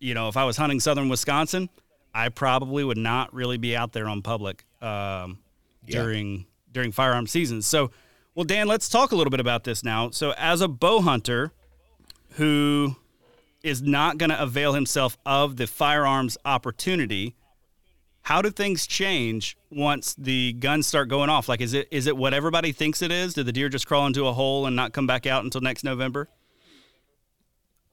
[0.00, 1.68] you know if i was hunting southern wisconsin
[2.14, 5.38] i probably would not really be out there on public um,
[5.86, 6.02] Yeah.
[6.02, 7.90] during during firearm season so
[8.34, 11.52] well dan let's talk a little bit about this now so as a bow hunter
[12.38, 12.96] who
[13.62, 17.34] is not going to avail himself of the firearms opportunity
[18.22, 21.48] how do things change once the guns start going off?
[21.48, 23.32] Like, is it is it what everybody thinks it is?
[23.32, 25.82] Did the deer just crawl into a hole and not come back out until next
[25.82, 26.28] November?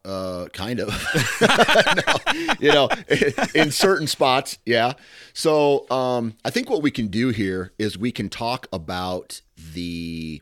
[0.03, 0.89] Uh, kind of.
[1.95, 2.89] No, you know,
[3.55, 4.93] in certain spots, yeah.
[5.33, 9.39] So um, I think what we can do here is we can talk about
[9.73, 10.41] the.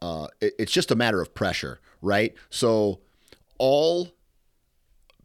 [0.00, 2.32] Uh, it- it's just a matter of pressure, right?
[2.50, 3.00] So
[3.58, 4.08] all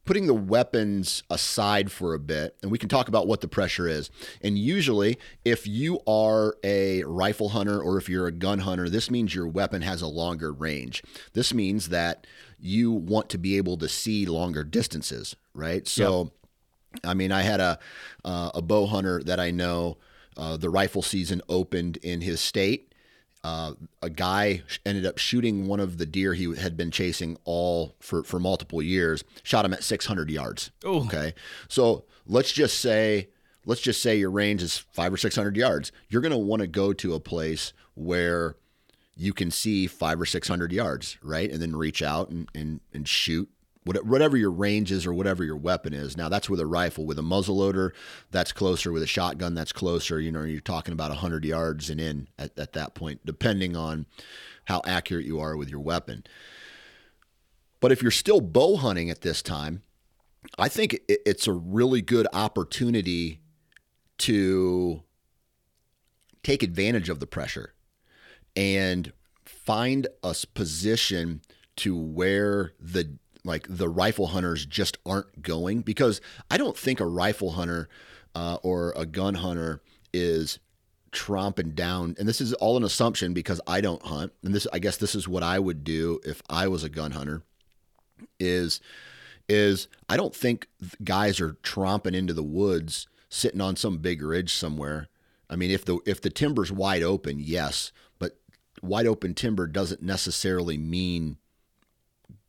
[0.04, 3.88] putting the weapons aside for a bit, and we can talk about what the pressure
[3.88, 4.10] is.
[4.42, 9.12] And usually, if you are a rifle hunter or if you're a gun hunter, this
[9.12, 11.04] means your weapon has a longer range.
[11.34, 12.26] This means that
[12.60, 15.88] you want to be able to see longer distances, right?
[15.88, 16.32] So,
[17.04, 17.80] I mean, I had a
[18.26, 19.98] uh, a bow hunter that I know.
[20.38, 22.91] Uh, the rifle season opened in his state.
[23.44, 23.74] Uh,
[24.04, 28.24] a guy ended up shooting one of the deer he had been chasing all for,
[28.24, 29.24] for multiple years.
[29.42, 30.70] Shot him at 600 yards.
[30.86, 30.98] Ooh.
[31.06, 31.34] Okay,
[31.68, 33.30] so let's just say
[33.66, 35.92] let's just say your range is five or 600 yards.
[36.10, 38.56] You're going to want to go to a place where
[39.16, 41.50] you can see five or 600 yards, right?
[41.52, 43.50] And then reach out and, and, and shoot
[43.84, 46.16] whatever your range is or whatever your weapon is.
[46.16, 47.06] Now, that's with a rifle.
[47.06, 47.94] With a muzzle loader,
[48.30, 48.92] that's closer.
[48.92, 50.20] With a shotgun, that's closer.
[50.20, 54.06] You know, you're talking about 100 yards and in at, at that point, depending on
[54.66, 56.24] how accurate you are with your weapon.
[57.80, 59.82] But if you're still bow hunting at this time,
[60.60, 63.40] I think it, it's a really good opportunity
[64.20, 65.02] to
[66.44, 67.74] take advantage of the pressure
[68.56, 69.12] and
[69.44, 71.42] find a position
[71.78, 77.06] to where the like the rifle hunters just aren't going because I don't think a
[77.06, 77.90] rifle hunter
[78.36, 79.82] uh, or a gun hunter
[80.14, 80.60] is
[81.12, 84.80] tromping down and this is all an assumption because I don't hunt and this I
[84.80, 87.44] guess this is what I would do if I was a gun hunter
[88.40, 88.80] is
[89.50, 90.68] is I don't think
[91.04, 95.08] guys are tromping into the woods sitting on some big ridge somewhere.
[95.50, 98.38] I mean, if the if the timber's wide open, yes, but
[98.82, 101.38] wide open timber doesn't necessarily mean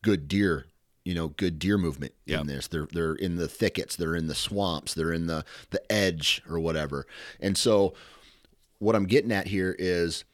[0.03, 0.67] good deer.
[1.05, 2.41] You know, good deer movement Yep.
[2.43, 2.69] in this.
[2.69, 3.97] They're they're in the thickets.
[3.97, 4.95] They're in the swamps.
[4.95, 7.07] They're in the the edge or whatever.
[7.41, 7.95] And so,
[8.79, 10.25] what I'm getting at here is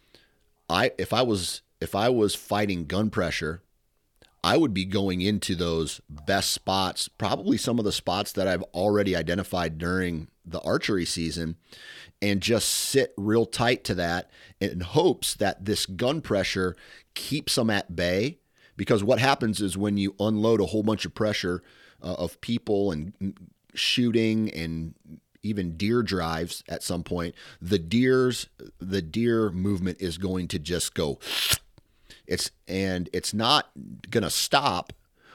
[0.68, 3.62] I if I was if I was fighting gun pressure,
[4.44, 8.62] I would be going into those best spots, probably some of the spots that I've
[8.74, 11.56] already identified during the archery season,
[12.20, 16.76] and just sit real tight to that in hopes that this gun pressure
[17.14, 18.38] keeps them at bay.
[18.78, 21.62] Because what happens is when you unload a whole bunch of pressure
[22.02, 23.36] uh, of people and
[23.74, 24.94] shooting and
[25.42, 28.48] even deer drives at some point, the deer's
[28.78, 31.18] the deer movement is going to just go.
[32.26, 33.70] It's and it's not
[34.10, 34.92] going to stop,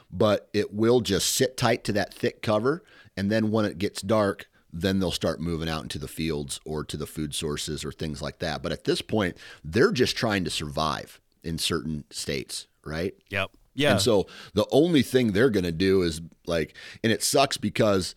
[0.10, 2.84] but it will just sit tight to that thick cover.
[3.18, 6.84] And then when it gets dark, then they'll start moving out into the fields or
[6.86, 8.64] to the food sources or things like that.
[8.64, 13.14] But at this point, they're just trying to survive in certain states, right?
[13.30, 13.52] Yep.
[13.74, 13.94] Yeah.
[13.94, 18.16] And so the only thing they're going to do is like and it sucks because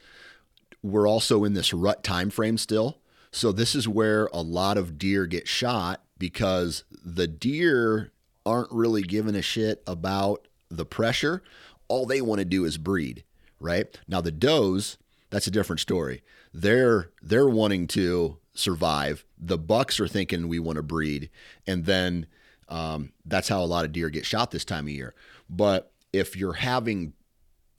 [0.82, 2.98] we're also in this rut time frame still.
[3.30, 8.12] So this is where a lot of deer get shot because the deer
[8.44, 11.42] aren't really giving a shit about the pressure.
[11.88, 13.24] All they want to do is breed,
[13.60, 13.86] right?
[14.08, 14.98] Now the does,
[15.30, 16.22] that's a different story.
[16.54, 19.24] They're they're wanting to survive.
[19.38, 21.28] The bucks are thinking we want to breed,
[21.66, 22.26] and then
[22.68, 25.14] um, that's how a lot of deer get shot this time of year.
[25.48, 27.12] But if you're having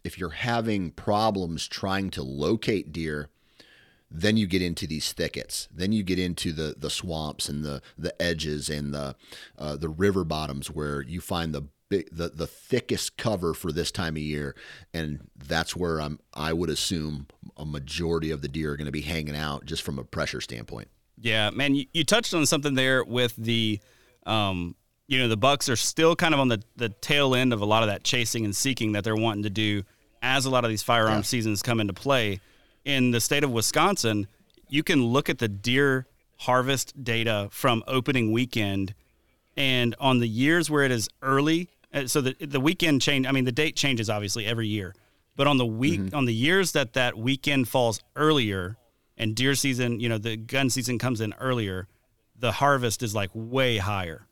[0.04, 3.30] if you're having problems trying to locate deer,
[4.10, 5.68] then you get into these thickets.
[5.74, 9.16] Then you get into the the swamps and the the edges and the
[9.58, 13.92] uh, the river bottoms where you find the big the the thickest cover for this
[13.92, 14.56] time of year,
[14.94, 17.28] and that's where I'm I would assume
[17.58, 20.42] a majority of the deer are going to be hanging out just from a pressure
[20.42, 20.88] standpoint.
[21.20, 23.80] Yeah, man, you, you touched on something there with the,
[24.28, 24.76] um,
[25.08, 27.66] you know, the Bucks are still kind of on the the tail end of a
[27.66, 29.84] lot of that chasing and seeking that they're wanting to do
[30.22, 31.22] as a lot of these firearm yeah.
[31.22, 32.40] seasons come into play
[32.88, 34.28] in the state of Wisconsin,
[34.70, 36.08] you can look at the deer
[36.38, 38.94] harvest data from opening weekend
[39.58, 43.32] and on the years where it is early uh, so the the weekend change I
[43.32, 44.94] mean the date changes obviously every year
[45.36, 46.16] but on the week mm-hmm.
[46.16, 48.78] on the years that that weekend falls earlier
[49.18, 51.88] and deer season you know the gun season comes in earlier
[52.40, 54.28] the harvest is like way higher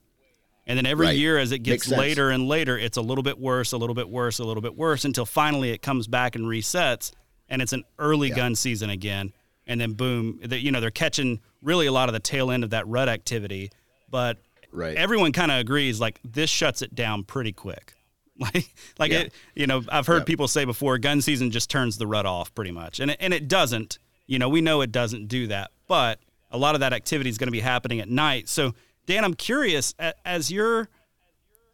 [0.67, 1.17] and then every right.
[1.17, 4.09] year as it gets later and later it's a little bit worse a little bit
[4.09, 7.11] worse a little bit worse until finally it comes back and resets
[7.49, 8.35] and it's an early yeah.
[8.35, 9.33] gun season again,
[9.67, 12.63] and then boom, the, you know they're catching really a lot of the tail end
[12.63, 13.71] of that rut activity,
[14.09, 14.37] but
[14.71, 14.95] right.
[14.97, 17.93] everyone kind of agrees like this shuts it down pretty quick.
[18.37, 19.19] Like, like yeah.
[19.19, 20.25] it, you know, I've heard yeah.
[20.25, 23.33] people say before, gun season just turns the rut off pretty much, and it, and
[23.33, 23.97] it doesn't.
[24.27, 26.19] You know, we know it doesn't do that, but
[26.55, 28.49] a lot of that activity is going to be happening at night.
[28.49, 28.73] So,
[29.05, 29.93] Dan, I'm curious
[30.25, 30.89] as you're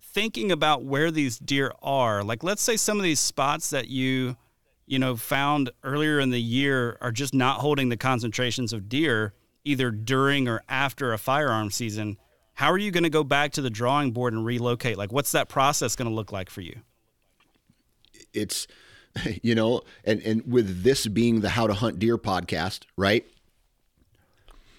[0.02, 2.24] thinking about where these deer are.
[2.24, 4.36] Like, let's say some of these spots that you
[4.92, 9.34] you know, found earlier in the year are just not holding the concentrations of deer
[9.64, 12.18] either during or after a firearm season.
[12.56, 14.98] How are you going to go back to the drawing board and relocate?
[14.98, 16.82] Like, what's that process going to look like for you?
[18.34, 18.68] It's,
[19.42, 23.26] you know, and, and with this being the How to Hunt Deer podcast, right?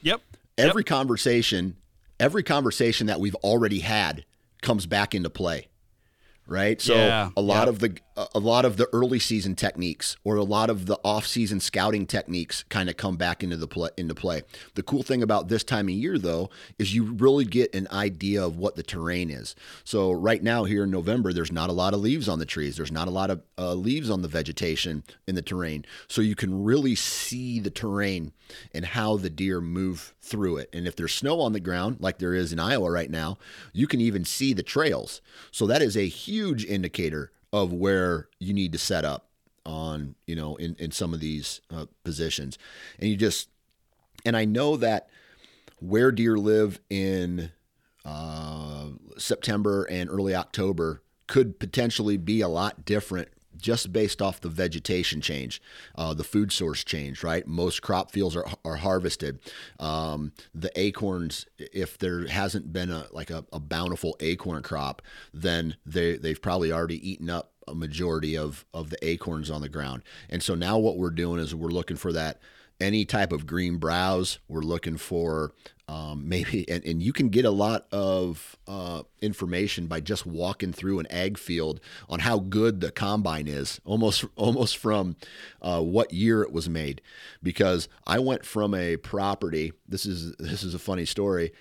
[0.03, 0.21] Yep.
[0.59, 0.87] Every yep.
[0.87, 1.77] conversation,
[2.21, 4.25] every conversation that we've already had
[4.61, 5.69] comes back into play
[6.47, 6.81] right?
[6.81, 10.45] So yeah, a lot of the a lot of the early season techniques or a
[10.45, 14.15] lot of the off season scouting techniques kind of come back into the play into
[14.15, 14.43] play.
[14.75, 18.45] The cool thing about this time of year though is you really get an idea
[18.45, 19.55] of what the terrain is.
[19.85, 22.77] So right now here in November there's not a lot of leaves on the trees.
[22.77, 25.85] There's not a lot of uh, leaves on the vegetation in the terrain.
[26.09, 28.33] So you can really see the terrain
[28.75, 30.69] and how the deer move through it.
[30.73, 33.39] And if there's snow on the ground like there is in Iowa right now,
[33.73, 35.23] you can even see the trails.
[35.51, 39.29] So that is a huge indicator of where you need to set up
[39.65, 42.59] on you know in in some of these uh, positions.
[42.99, 43.49] And you just
[44.25, 45.09] and i know that
[45.81, 47.51] where deer live in
[48.05, 48.87] uh,
[49.17, 53.29] september and early october could potentially be a lot different
[53.63, 55.63] just based off the vegetation change,
[55.95, 57.47] uh, the food source change, right?
[57.47, 59.39] Most crop fields are, are harvested.
[59.81, 65.01] Um, the acorns, if there hasn't been a like a, a bountiful acorn crop,
[65.33, 69.69] then they they've probably already eaten up a majority of of the acorns on the
[69.69, 70.03] ground.
[70.29, 72.41] And so now what we're doing is we're looking for that
[72.81, 74.39] any type of green browse.
[74.49, 75.53] We're looking for
[75.89, 80.73] um, maybe, and, and you can get a lot of uh, information by just walking
[80.73, 85.17] through an ag field on how good the combine is, almost almost from
[85.61, 87.03] uh, what year it was made.
[87.43, 89.73] Because I went from a property.
[89.89, 91.53] This is this is a funny story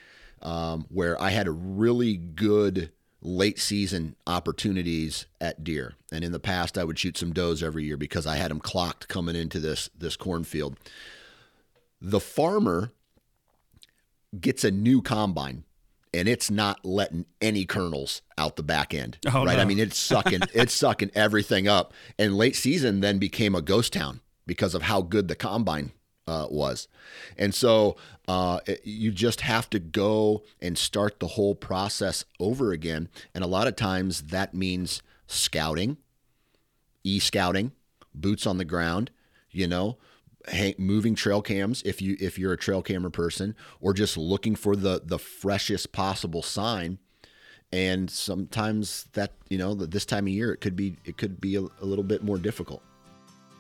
[0.42, 2.92] um, where I had a really good
[3.22, 5.94] late season opportunities at deer.
[6.12, 8.60] And in the past, I would shoot some does every year because I had them
[8.60, 10.78] clocked coming into this this cornfield.
[12.02, 12.92] The farmer
[14.40, 15.66] gets a new combine
[16.14, 19.18] and it's not letting any kernels out the back end.
[19.28, 19.56] Oh, right.
[19.56, 19.62] no.
[19.62, 21.94] I mean, it's sucking, it's sucking everything up.
[22.18, 25.92] And late season then became a ghost town because of how good the combine
[26.32, 26.88] uh, was.
[27.38, 33.10] And so uh, you just have to go and start the whole process over again.
[33.36, 35.98] And a lot of times that means scouting,
[37.04, 37.74] e scouting,
[38.16, 39.12] boots on the ground,
[39.52, 39.98] you know,
[40.48, 44.56] hang, moving trail cams if you if you're a trail camera person, or just looking
[44.56, 46.98] for the the freshest possible sign.
[47.74, 51.58] And sometimes that you know this time of year it could be it could be
[51.58, 52.82] a, a little bit more difficult.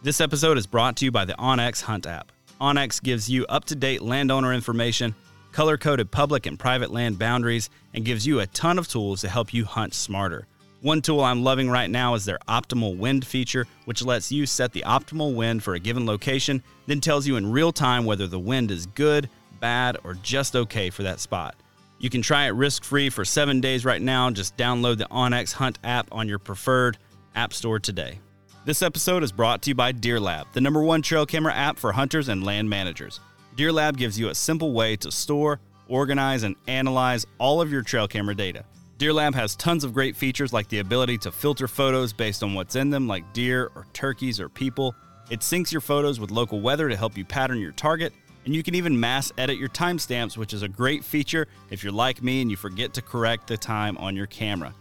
[0.04, 2.32] This episode is brought to you by the OnX Hunt app.
[2.62, 5.16] OnX gives you up to date landowner information,
[5.51, 9.30] color coded public and private land boundaries, and gives you a ton of tools to
[9.30, 10.45] help you hunt smarter.
[10.82, 14.74] One tool I'm loving right now is their optimal wind feature, which lets you set
[14.74, 18.39] the optimal wind for a given location, then tells you in real time whether the
[18.39, 19.28] wind is good,
[19.59, 21.55] bad, or just okay for that spot.
[21.97, 24.30] You can try it risk free for seven days right now.
[24.30, 26.97] Just download the OnX Hunt app on your preferred
[27.36, 28.20] app store today.
[28.64, 31.80] This episode is brought to you by Deer Lab, the number one trail camera app
[31.80, 33.20] for hunters and land managers.
[33.55, 37.82] Deer Lab gives you a simple way to store, organize, and analyze all of your
[37.82, 38.64] trail camera data.
[38.99, 42.53] Deer Lab has tons of great features like the ability to filter photos based on
[42.53, 44.93] what's in them, like deer or turkeys or people.
[45.32, 48.14] It syncs your photos with local weather to help you pattern your target,
[48.45, 51.91] and you can even mass edit your timestamps, which is a great feature if you're
[51.91, 54.72] like me and you forget to correct the time on your camera.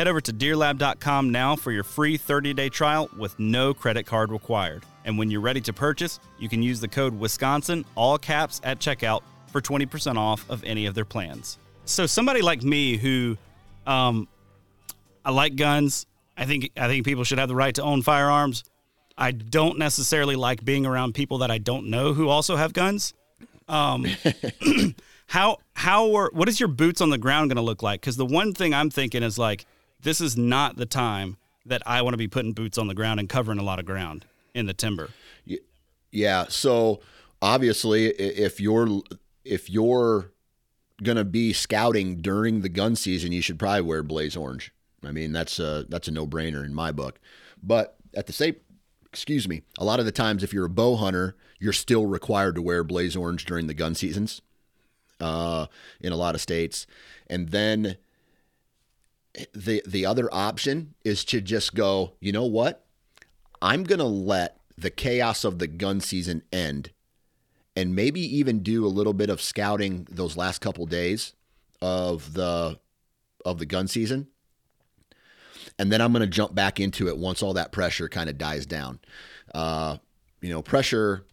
[0.00, 4.32] Head over to deerlab.com now for your free 30 day trial with no credit card
[4.32, 4.82] required.
[5.04, 8.78] And when you're ready to purchase, you can use the code Wisconsin, all caps, at
[8.78, 11.58] checkout for 20% off of any of their plans.
[11.84, 13.36] So, somebody like me who,
[13.86, 14.26] um,
[15.22, 18.64] I like guns, I think, I think people should have the right to own firearms.
[19.18, 23.12] I don't necessarily like being around people that I don't know who also have guns.
[23.68, 24.06] Um,
[25.26, 28.00] how how are what is your boots on the ground going to look like?
[28.00, 29.66] Because the one thing I'm thinking is like
[30.02, 31.36] this is not the time
[31.66, 33.84] that I want to be putting boots on the ground and covering a lot of
[33.84, 35.10] ground in the timber.
[36.10, 36.46] Yeah.
[36.48, 37.00] So
[37.40, 39.02] obviously, if you're
[39.44, 40.32] if you're
[41.02, 44.72] gonna be scouting during the gun season, you should probably wear blaze orange.
[45.04, 47.20] I mean, that's a that's a no brainer in my book.
[47.62, 48.56] But at the same,
[49.06, 52.54] excuse me, a lot of the times, if you're a bow hunter, you're still required
[52.56, 54.42] to wear blaze orange during the gun seasons.
[55.20, 55.66] Uh,
[56.00, 56.86] in a lot of states,
[57.26, 57.98] and then
[59.52, 62.12] the the other option is to just go.
[62.20, 62.84] You know what?
[63.62, 66.90] I'm going to let the chaos of the gun season end
[67.76, 71.34] and maybe even do a little bit of scouting those last couple days
[71.80, 72.78] of the
[73.44, 74.28] of the gun season.
[75.78, 78.36] And then I'm going to jump back into it once all that pressure kind of
[78.36, 78.98] dies down.
[79.54, 79.96] Uh,
[80.40, 81.24] you know, pressure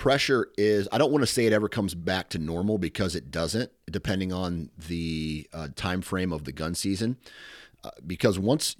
[0.00, 3.30] pressure is I don't want to say it ever comes back to normal because it
[3.30, 7.18] doesn't, depending on the uh, time frame of the gun season.
[7.84, 8.76] Uh, because once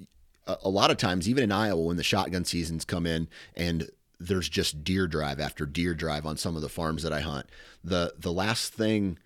[0.47, 3.91] a a lot of times, even in Iowa, when the shotgun seasons come in and
[4.19, 7.47] there's just deer drive after deer drive on some of the farms that I hunt,
[7.85, 9.19] the the last thing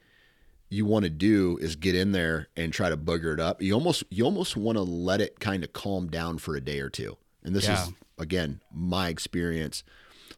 [0.70, 3.62] you want to do is get in there and try to booger it up.
[3.62, 6.80] You almost you almost want to let it kind of calm down for a day
[6.80, 7.16] or two.
[7.44, 7.84] And this Yeah.
[7.84, 9.84] is again my experience.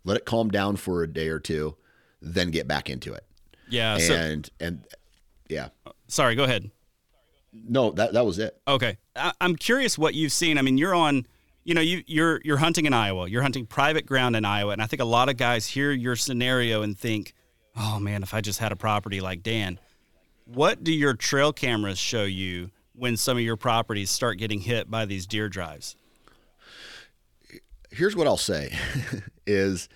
[0.06, 1.76] Let it calm down for a day or two,
[2.22, 3.26] then get back into it.
[3.68, 3.98] Yeah.
[3.98, 4.84] So, And and
[5.48, 5.68] yeah,
[6.08, 6.70] sorry, go ahead.
[7.52, 8.58] no, that that was it.
[8.66, 10.56] Okay, I, I'm curious what you've seen.
[10.58, 11.26] I mean, you're on,
[11.64, 13.28] you know, you you're you're hunting in Iowa.
[13.28, 16.16] You're hunting private ground in Iowa, and I think a lot of guys hear your
[16.16, 17.34] scenario and think,
[17.76, 19.78] "Oh man, if I just had a property like Dan."
[20.44, 24.88] What do your trail cameras show you when some of your properties start getting hit
[24.88, 25.96] by these deer drives?
[27.96, 28.76] Here's what I'll say
[29.46, 29.88] is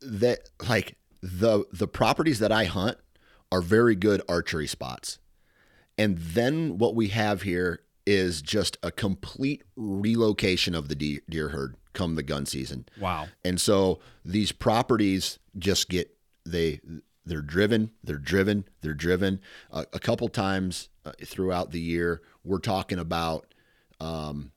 [0.00, 2.98] that like the the properties that I hunt
[3.50, 5.18] are very good archery spots.
[5.98, 11.48] And then what we have here is just a complete relocation of the deer, deer
[11.48, 12.84] herd come the gun season.
[13.00, 13.28] Wow.
[13.44, 16.80] And so these properties just get they
[17.24, 19.40] they're driven, they're driven, they're driven.
[19.72, 23.52] Uh, a couple times uh, throughout the year, we're talking about
[23.98, 24.52] um,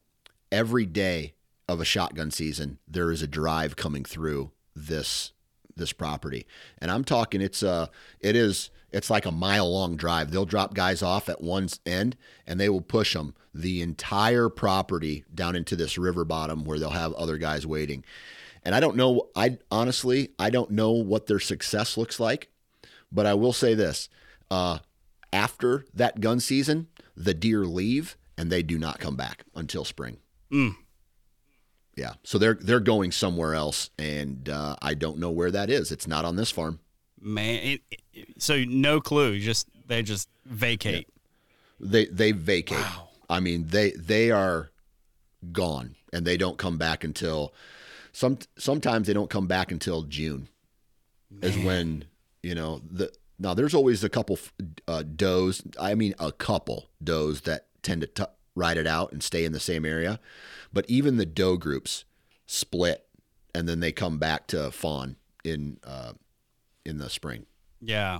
[0.51, 1.33] every day
[1.69, 2.79] of a shotgun season.
[2.87, 5.31] There is a drive coming through this
[5.75, 6.45] this property,
[6.79, 7.89] and I'm talking it's a
[8.19, 10.31] it is it's like a mile long drive.
[10.31, 12.17] They'll drop guys off at one end,
[12.47, 16.89] and they will push them the entire property down into this river bottom where they'll
[16.89, 18.03] have other guys waiting.
[18.63, 19.29] And I don't know.
[19.35, 22.49] I honestly, I don't know what their success looks like,
[23.11, 24.09] but I will say this:
[24.51, 24.79] uh,
[25.31, 30.17] after that gun season, the deer leave and they do not come back until spring.
[30.49, 30.77] Mm.
[31.99, 35.91] Yeah, so they're they're going somewhere else, and uh, I don't know where that is.
[35.91, 36.79] It's not on this farm.
[37.19, 37.81] Man, it,
[38.13, 39.37] it, so no clue.
[39.37, 41.09] Just they just vacate.
[41.77, 42.85] They they vacate.
[43.29, 44.69] I mean, they they are
[45.51, 47.53] gone, and they don't come back until
[48.13, 48.37] some.
[48.57, 50.47] Sometimes they don't come back until June,
[51.41, 52.05] is when
[52.41, 53.11] you know the.
[53.37, 54.39] Now there's always a couple
[54.87, 55.61] uh, does.
[55.77, 58.23] I mean, a couple does that tend to t-
[58.55, 60.19] ride it out and stay in the same area,
[60.71, 62.05] but even the doe groups
[62.45, 63.05] split,
[63.53, 66.13] and then they come back to fawn in uh,
[66.85, 67.45] in the spring.
[67.81, 68.19] Yeah,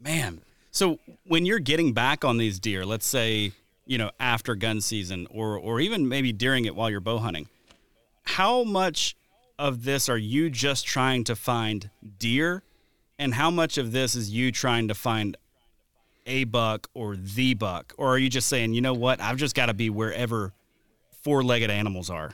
[0.00, 0.42] man.
[0.70, 3.52] So when you're getting back on these deer, let's say
[3.86, 7.48] you know after gun season, or or even maybe during it while you're bow hunting,
[8.22, 9.16] how much
[9.58, 12.62] of this are you just trying to find deer,
[13.18, 15.36] and how much of this is you trying to find
[16.26, 19.54] a buck or the buck, or are you just saying, you know what, I've just
[19.54, 20.52] got to be wherever
[21.22, 22.32] four-legged animals are?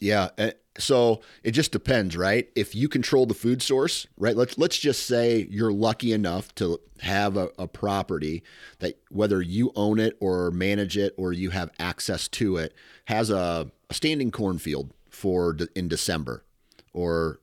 [0.00, 0.28] Yeah.
[0.38, 2.48] eh, So it just depends, right?
[2.54, 4.36] If you control the food source, right?
[4.36, 8.44] Let's let's just say you're lucky enough to have a, a property
[8.78, 12.74] that whether you own it or manage it or you have access to it
[13.06, 16.44] has a, a standing cornfield for de- in December
[16.92, 17.40] or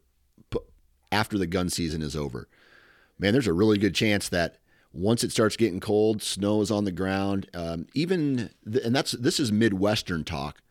[0.50, 0.60] p-
[1.12, 2.48] after the gun season is over.
[3.20, 4.58] Man, there's a really good chance that
[4.96, 7.50] once it starts getting cold, snow is on the ground.
[7.54, 10.62] Um, even th- and that's this is Midwestern talk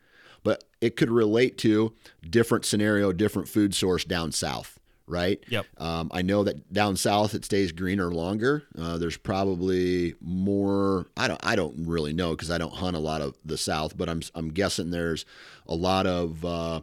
[0.45, 1.93] but it could relate to
[2.29, 5.43] different scenario, different food source down south, right?
[5.49, 5.67] Yep.
[5.79, 8.63] Um, I know that down south it stays greener longer.
[8.79, 11.07] Uh, there's probably more.
[11.17, 11.41] I don't.
[11.45, 14.21] I don't really know because I don't hunt a lot of the south, but I'm
[14.35, 15.25] I'm guessing there's
[15.67, 16.45] a lot of.
[16.45, 16.83] Uh,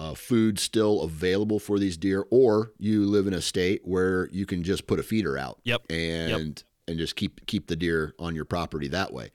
[0.00, 4.46] uh, food still available for these deer, or you live in a state where you
[4.46, 5.82] can just put a feeder out, Yep.
[5.90, 9.30] and and just keep keep the deer on your property that way.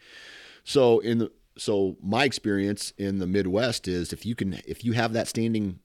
[0.64, 4.94] So in the so my experience in the Midwest is if you can if you
[4.94, 5.80] have that standing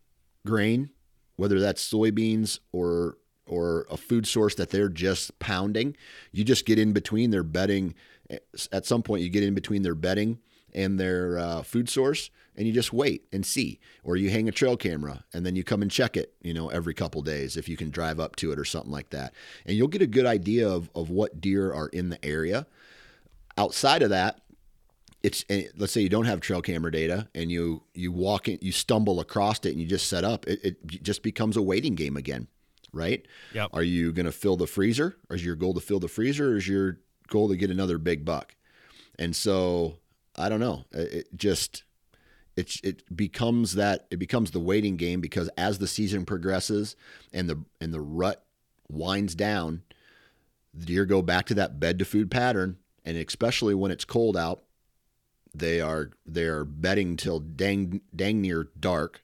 [0.47, 0.91] grain,
[1.37, 5.95] whether that's soybeans or or a food source that they're just pounding,
[6.33, 7.95] you just get in between their bedding.
[8.73, 10.39] At some point, you get in between their bedding
[10.75, 14.53] and their uh, food source, and you just wait and see, or you hang a
[14.53, 17.69] trail camera and then you come and check it, you know, every couple days if
[17.69, 19.35] you can drive up to it or something like that,
[19.67, 22.67] and you'll get a good idea of of what deer are in the area.
[23.57, 24.41] Outside of that,
[25.23, 28.59] it's and let's say you don't have trail camera data and you you walk in
[28.61, 31.95] you stumble across it and you just set up it, it just becomes a waiting
[31.95, 32.49] game again
[32.93, 33.27] right?
[33.55, 33.71] Yep.
[33.73, 35.17] are you going to fill the freezer?
[35.29, 36.99] Or is your goal to fill the freezer or is your
[37.29, 38.55] goal to get another big buck?
[39.19, 39.99] And so
[40.41, 40.85] i don't know.
[40.93, 41.85] It just
[42.57, 46.97] it, it becomes that it becomes the waiting game because as the season progresses
[47.33, 48.45] and the and the rut
[48.89, 49.83] winds down
[50.75, 52.77] the deer go back to that bed to food pattern?
[53.05, 54.63] And especially when it's cold out
[55.53, 59.23] they are they are bedding till dang dang near dark.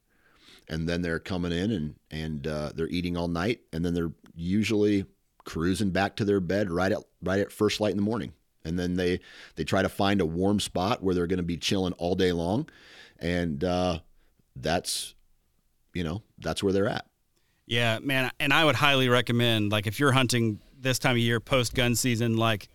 [0.69, 3.61] And then they're coming in and and uh, they're eating all night.
[3.73, 5.07] And then they're usually
[5.45, 8.33] cruising back to their bed right at right at first light in the morning
[8.67, 9.21] and then they
[9.55, 12.33] they try to find a warm spot where they're going to be chilling all day
[12.33, 12.69] long
[13.19, 13.99] and uh,
[14.57, 15.15] that's
[15.95, 17.07] you know that's where they're at
[17.67, 21.41] Yeah, man, and I would highly recommend like if you're hunting this time of year
[21.41, 22.69] post gun season, like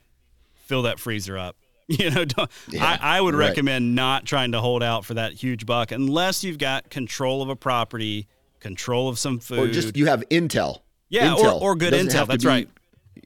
[0.66, 1.56] fill that freezer up.
[1.88, 3.50] You know, don't, Yeah, I, I would right.
[3.50, 7.50] recommend not trying to hold out for that huge buck unless you've got control of
[7.50, 8.28] a property,
[8.62, 9.60] control of some food.
[9.60, 11.56] or just you have intel yeah, Intel.
[11.62, 12.26] or, or good intel.
[12.28, 12.70] That's be- right.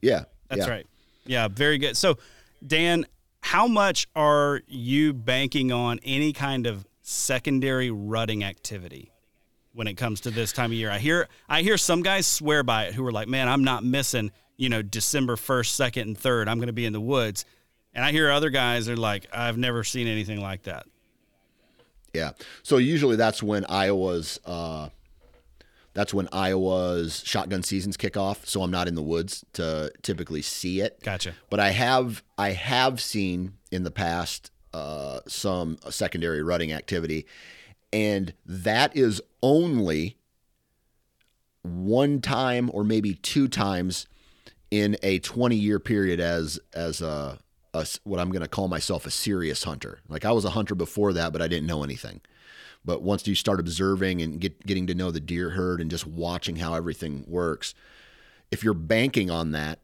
[0.02, 0.70] yeah That's yeah.
[0.74, 0.88] right.
[1.28, 1.96] Yeah, very good.
[1.96, 2.18] So,
[2.66, 3.06] Dan,
[3.42, 9.12] how much are you banking on any kind of secondary rutting activity
[9.74, 10.90] when it comes to this time of year?
[10.90, 13.84] I hear I hear some guys swear by it who are like, "Man, I'm not
[13.84, 16.48] missing, you know, December 1st, 2nd, and 3rd.
[16.48, 17.46] I'm going to be in the woods."
[17.94, 20.86] And I hear other guys are like, "I've never seen anything like that."
[22.14, 22.32] Yeah.
[22.64, 24.90] So usually that's when Iowa's uh,
[25.96, 28.46] that's when Iowa's shotgun seasons kick off.
[28.46, 31.02] So I'm not in the woods to typically see it.
[31.02, 31.34] Gotcha.
[31.50, 37.26] But I have I have seen in the past uh, some secondary rutting activity,
[37.92, 40.18] and that is only
[41.64, 44.06] one time or maybe two times
[44.70, 47.40] in a 20 year period as as a,
[47.74, 50.00] a what I'm going to call myself a serious hunter.
[50.10, 52.20] Like I was a hunter before that, but I didn't know anything.
[52.86, 56.06] But once you start observing and get getting to know the deer herd and just
[56.06, 57.74] watching how everything works,
[58.52, 59.80] if you're banking on that,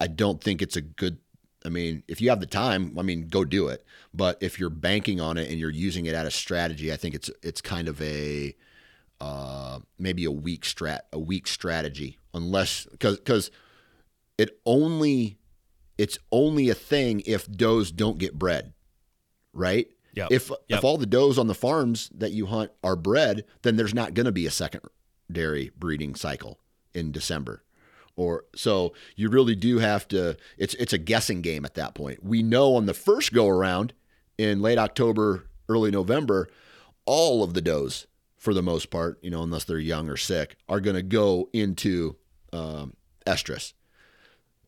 [0.00, 1.18] I don't think it's a good.
[1.64, 3.84] I mean, if you have the time, I mean, go do it.
[4.12, 7.14] But if you're banking on it and you're using it as a strategy, I think
[7.14, 8.56] it's it's kind of a
[9.20, 13.52] uh, maybe a weak strat a weak strategy unless because because
[14.36, 15.38] it only
[15.96, 18.72] it's only a thing if does don't get bred,
[19.52, 19.88] right?
[20.14, 20.28] Yep.
[20.30, 20.58] If Yep.
[20.68, 24.14] if all the does on the farms that you hunt are bred, then there's not
[24.14, 26.58] going to be a secondary breeding cycle
[26.94, 27.62] in December
[28.16, 30.36] Or so you really do have to.
[30.58, 32.22] It's it's a guessing game at that point.
[32.22, 33.94] We know on the first go around
[34.36, 36.48] in late October, early November,
[37.06, 38.06] all of the does,
[38.36, 41.48] for the most part, you know, unless they're young or sick, are going to go
[41.54, 42.16] into
[42.52, 42.94] um,
[43.26, 43.72] estrus.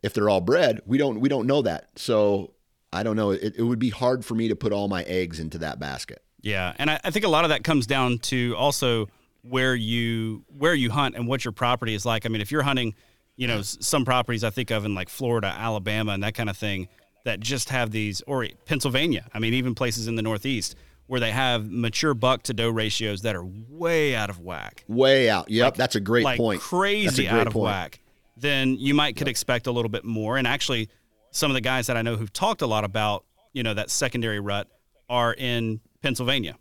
[0.03, 1.91] If they're all bred, we don't we don't know that.
[1.97, 2.54] So
[2.95, 3.31] I don't know.
[3.31, 6.23] It, it would be hard for me to put all my eggs into that basket.
[6.41, 9.09] Yeah, and I, I think a lot of that comes down to also
[9.43, 12.27] where you where you hunt and what your property is like.
[12.27, 12.95] I mean, if you're hunting,
[13.37, 16.57] you know, some properties I think of in like Florida, Alabama, and that kind of
[16.57, 16.89] thing
[17.25, 19.27] that just have these, or Pennsylvania.
[19.33, 20.77] I mean, even places in the Northeast
[21.07, 24.85] where they have mature buck to doe ratios that are way out of whack.
[24.89, 25.51] Way out.
[25.51, 26.61] Yep, like, that's a great like point.
[26.61, 27.65] Crazy out of point.
[27.65, 28.01] whack.
[28.37, 29.33] Then you might could yep.
[29.33, 30.37] expect a little bit more.
[30.37, 30.89] And actually,
[31.35, 33.91] some of the guys that I know who've talked a lot about, you know, that
[33.91, 34.69] secondary rut
[35.09, 36.57] are in Pennsylvania.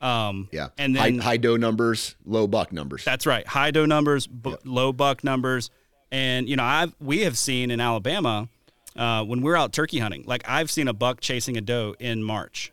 [0.00, 3.04] Um, yeah, and then high, high, doe numbers, low buck numbers.
[3.04, 4.60] That's right, high doe numbers, b- yep.
[4.64, 5.70] low buck numbers,
[6.12, 8.48] and you know, I've we have seen in Alabama
[8.96, 12.22] uh, when we're out turkey hunting, like I've seen a buck chasing a doe in
[12.22, 12.72] March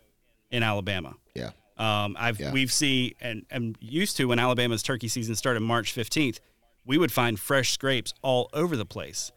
[0.50, 1.14] in Alabama.
[1.34, 1.52] Yeah.
[1.78, 2.52] Um, I've yeah.
[2.52, 6.38] we've seen and am used to when Alabama's turkey season started March 15th,
[6.84, 9.32] we would find fresh scrapes all over the place,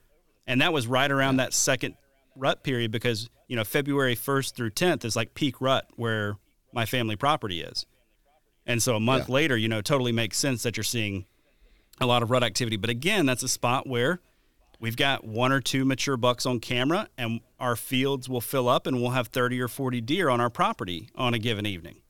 [0.48, 1.96] and that was right around that second
[2.36, 6.38] rut period because you know February 1st through 10th is like peak rut where
[6.74, 7.86] my family property is,
[8.66, 9.36] and so a month yeah.
[9.36, 11.26] later, you know, totally makes sense that you're seeing
[12.02, 12.78] a lot of rut activity.
[12.78, 14.20] But again, that's a spot where
[14.80, 18.88] we've got one or two mature bucks on camera and our fields will fill up
[18.88, 22.02] and we'll have 30 or 40 deer on our property on a given evening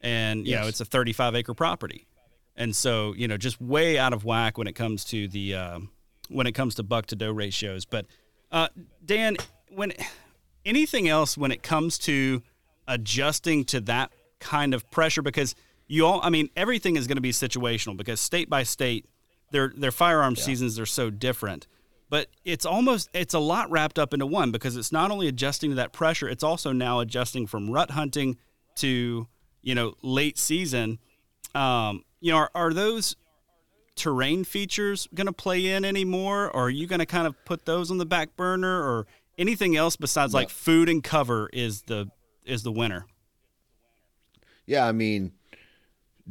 [0.00, 0.62] and you yes.
[0.62, 2.06] know it's a 35 acre property
[2.56, 5.78] and so you know just way out of whack when it comes to the uh,
[6.28, 7.84] when it comes to buck to doe ratios.
[7.84, 8.06] But
[8.50, 8.68] uh,
[9.04, 9.36] dan
[9.70, 9.92] when
[10.64, 12.42] anything else when it comes to
[12.88, 15.22] adjusting to that kind of pressure?
[15.22, 15.54] Because
[15.88, 19.06] you all i mean everything is going to be situational because state by state
[19.52, 20.42] their their firearm yeah.
[20.42, 21.66] seasons are so different.
[22.08, 25.70] But it's almost it's a lot wrapped up into one because it's not only adjusting
[25.70, 28.36] to that pressure it's also now adjusting from rut hunting
[28.76, 29.26] to
[29.62, 30.98] you know late season.
[31.54, 33.16] Um, you know are, are those
[33.96, 37.64] terrain features going to play in anymore or are you going to kind of put
[37.64, 39.06] those on the back burner or
[39.38, 42.06] anything else besides like food and cover is the
[42.44, 43.06] is the winner
[44.66, 45.32] yeah i mean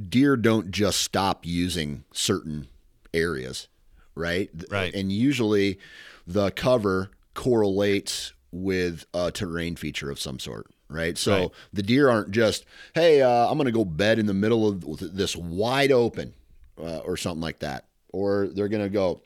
[0.09, 2.67] deer don't just stop using certain
[3.13, 3.67] areas
[4.15, 4.49] right?
[4.71, 4.93] Right.
[4.93, 5.77] And usually
[6.25, 11.17] the cover correlates with a terrain feature of some sort, right?
[11.17, 11.51] So right.
[11.73, 14.99] the deer aren't just, hey, uh, I'm going to go bed in the middle of
[14.99, 16.33] this wide open
[16.79, 17.85] uh, or something like that.
[18.09, 19.21] Or they're going to go,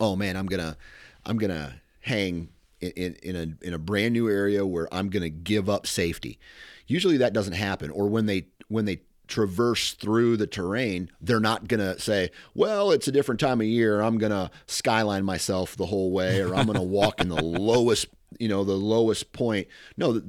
[0.00, 0.76] oh man, I'm going to,
[1.24, 2.48] I'm to hang
[2.80, 6.38] in, in, a, in a brand new area where I'm going to give up safety.
[6.86, 7.90] Usually that doesn't happen.
[7.90, 12.90] Or when they, when they traverse through the terrain, they're not going to say, well,
[12.90, 14.00] it's a different time of year.
[14.00, 17.42] I'm going to skyline myself the whole way, or I'm going to walk in the
[17.42, 18.08] lowest,
[18.38, 19.68] you know, the lowest point.
[19.96, 20.20] No,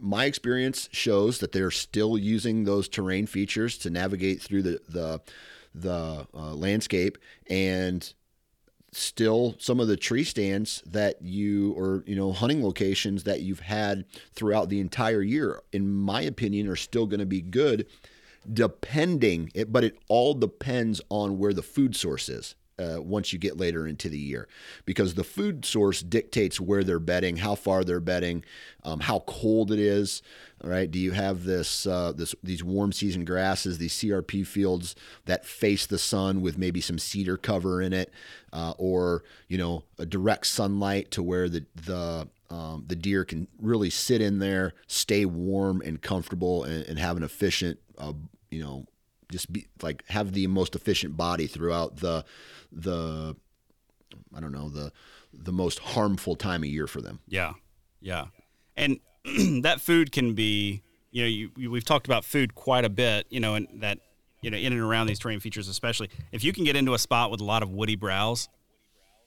[0.00, 5.20] my experience shows that they're still using those terrain features to navigate through the, the,
[5.80, 7.18] the uh, landscape
[7.48, 8.14] and
[8.92, 13.60] still some of the tree stands that you or you know hunting locations that you've
[13.60, 17.86] had throughout the entire year in my opinion are still going to be good
[18.52, 22.54] depending, it, but it all depends on where the food source is.
[22.78, 24.46] Uh, once you get later into the year,
[24.84, 28.44] because the food source dictates where they're bedding, how far they're bedding,
[28.84, 30.22] um, how cold it is.
[30.62, 34.94] All right, do you have this uh, this these warm season grasses, these CRP fields
[35.24, 38.12] that face the sun with maybe some cedar cover in it,
[38.52, 43.48] uh, or you know a direct sunlight to where the the um, the deer can
[43.58, 48.12] really sit in there, stay warm and comfortable, and, and have an efficient uh,
[48.50, 48.86] you know,
[49.30, 52.24] just be like have the most efficient body throughout the
[52.72, 53.36] the
[54.34, 54.92] I don't know the
[55.32, 57.20] the most harmful time of year for them.
[57.26, 57.54] Yeah,
[58.00, 58.26] yeah,
[58.76, 59.00] and
[59.62, 63.40] that food can be you know you, we've talked about food quite a bit you
[63.40, 63.98] know and that
[64.42, 66.98] you know in and around these terrain features especially if you can get into a
[66.98, 68.48] spot with a lot of woody browse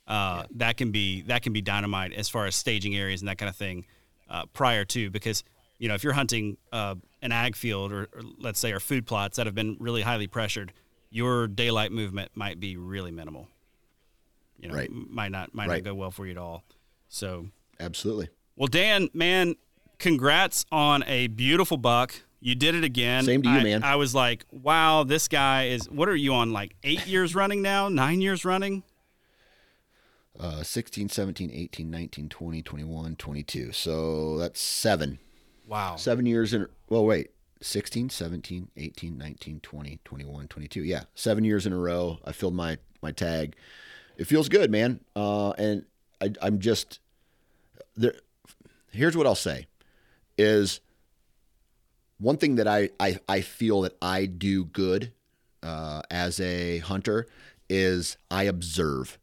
[0.08, 0.44] uh, yeah.
[0.56, 3.50] that can be that can be dynamite as far as staging areas and that kind
[3.50, 3.86] of thing
[4.30, 5.44] uh, prior to because
[5.80, 9.06] you know if you're hunting uh, an ag field or, or, let's say our food
[9.06, 10.74] plots that have been really highly pressured,
[11.10, 13.48] your daylight movement might be really minimal.
[14.58, 14.90] You know, right.
[14.92, 15.84] might not might right.
[15.84, 16.64] not go well for you at all.
[17.08, 17.48] So
[17.80, 18.30] absolutely.
[18.56, 19.56] Well, Dan, man,
[20.00, 22.14] congrats on a beautiful buck.
[22.42, 23.24] You did it again.
[23.24, 23.84] Same to you, I, man.
[23.84, 25.90] I was like, wow, this guy is.
[25.90, 26.52] What are you on?
[26.52, 27.90] Like eight years running now?
[27.90, 28.84] Nine years running?
[30.40, 33.72] Uh, 16, 17, 18, 19, 20, 21, 22.
[33.74, 35.20] So that's seven.
[35.70, 35.96] Wow.
[35.96, 37.30] Seven years in, well, wait,
[37.62, 40.84] 16, 17, 18, 19, 20, 21, 22.
[40.84, 41.04] Yeah.
[41.16, 42.20] Seven years in a row.
[42.26, 43.56] I filled my, my tag
[44.20, 45.00] it feels good, man.
[45.16, 45.86] Uh, and
[46.22, 47.00] I, I'm just
[47.96, 48.14] there.
[48.92, 49.68] Here's what I'll say:
[50.38, 50.82] is
[52.20, 55.14] one thing that I I, I feel that I do good
[55.64, 57.28] uh, as a hunter
[57.70, 59.18] is I observe,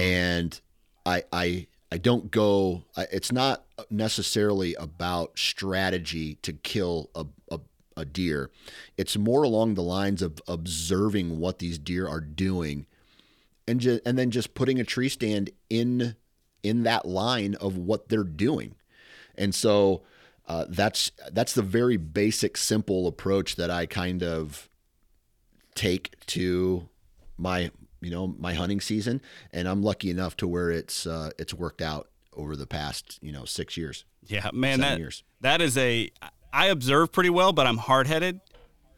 [0.00, 0.58] and
[1.04, 2.84] I I I don't go.
[2.96, 7.60] It's not necessarily about strategy to kill a, a
[7.96, 8.50] a deer.
[8.96, 12.86] It's more along the lines of observing what these deer are doing,
[13.66, 16.14] and just and then just putting a tree stand in
[16.62, 18.74] in that line of what they're doing,
[19.36, 20.02] and so.
[20.46, 24.70] Uh, that's that's the very basic, simple approach that I kind of
[25.74, 26.88] take to
[27.36, 27.70] my
[28.00, 29.20] you know my hunting season,
[29.52, 33.32] and I'm lucky enough to where it's uh, it's worked out over the past you
[33.32, 34.04] know six years.
[34.26, 35.22] Yeah, man, that years.
[35.40, 36.10] that is a.
[36.52, 38.40] I observe pretty well, but I'm hard headed,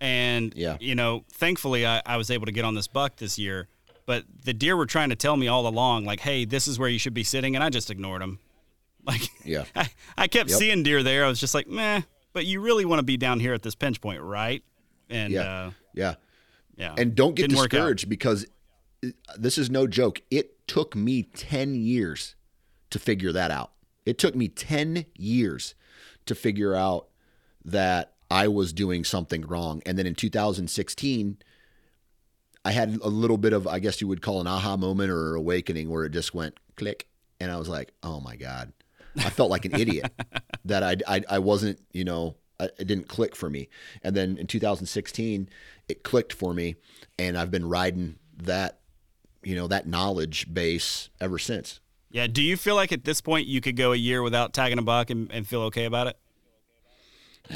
[0.01, 0.77] and Yeah.
[0.81, 3.69] you know, thankfully, I, I was able to get on this buck this year.
[4.07, 6.89] But the deer were trying to tell me all along, like, "Hey, this is where
[6.89, 8.39] you should be sitting," and I just ignored them.
[9.07, 9.65] Like, Yeah.
[9.77, 9.89] I,
[10.19, 10.59] I kept Yep.
[10.59, 11.25] seeing deer there.
[11.25, 13.75] I was just like, "Meh," but you really want to be down here at this
[13.75, 14.63] pinch point, right?
[15.09, 15.41] And Yeah.
[15.67, 16.15] uh, Yeah,
[16.77, 18.47] yeah, and don't get Didn't discouraged because
[19.37, 20.23] this is no joke.
[20.31, 22.35] It took me ten years
[22.91, 23.73] to figure that out.
[24.05, 25.75] It took me ten years
[26.27, 27.09] to figure out
[27.65, 31.39] that I was doing something wrong, and then in 2016.
[32.63, 35.35] I had a little bit of, I guess you would call an aha moment or
[35.35, 37.09] awakening where it just went click.
[37.41, 38.73] And I was like, oh my God.
[39.17, 40.13] I felt like an idiot
[40.65, 43.69] that I, I, I wasn't, you know, I, it didn't click for me.
[44.03, 45.49] And then in 2016,
[45.89, 46.77] it clicked for me.
[47.19, 48.80] And I've been riding that,
[49.43, 51.81] you know, that knowledge base ever since.
[52.11, 52.27] yeah.
[52.27, 54.83] Do you feel like at this point you could go a year without tagging a
[54.83, 56.17] buck and, and feel okay about it?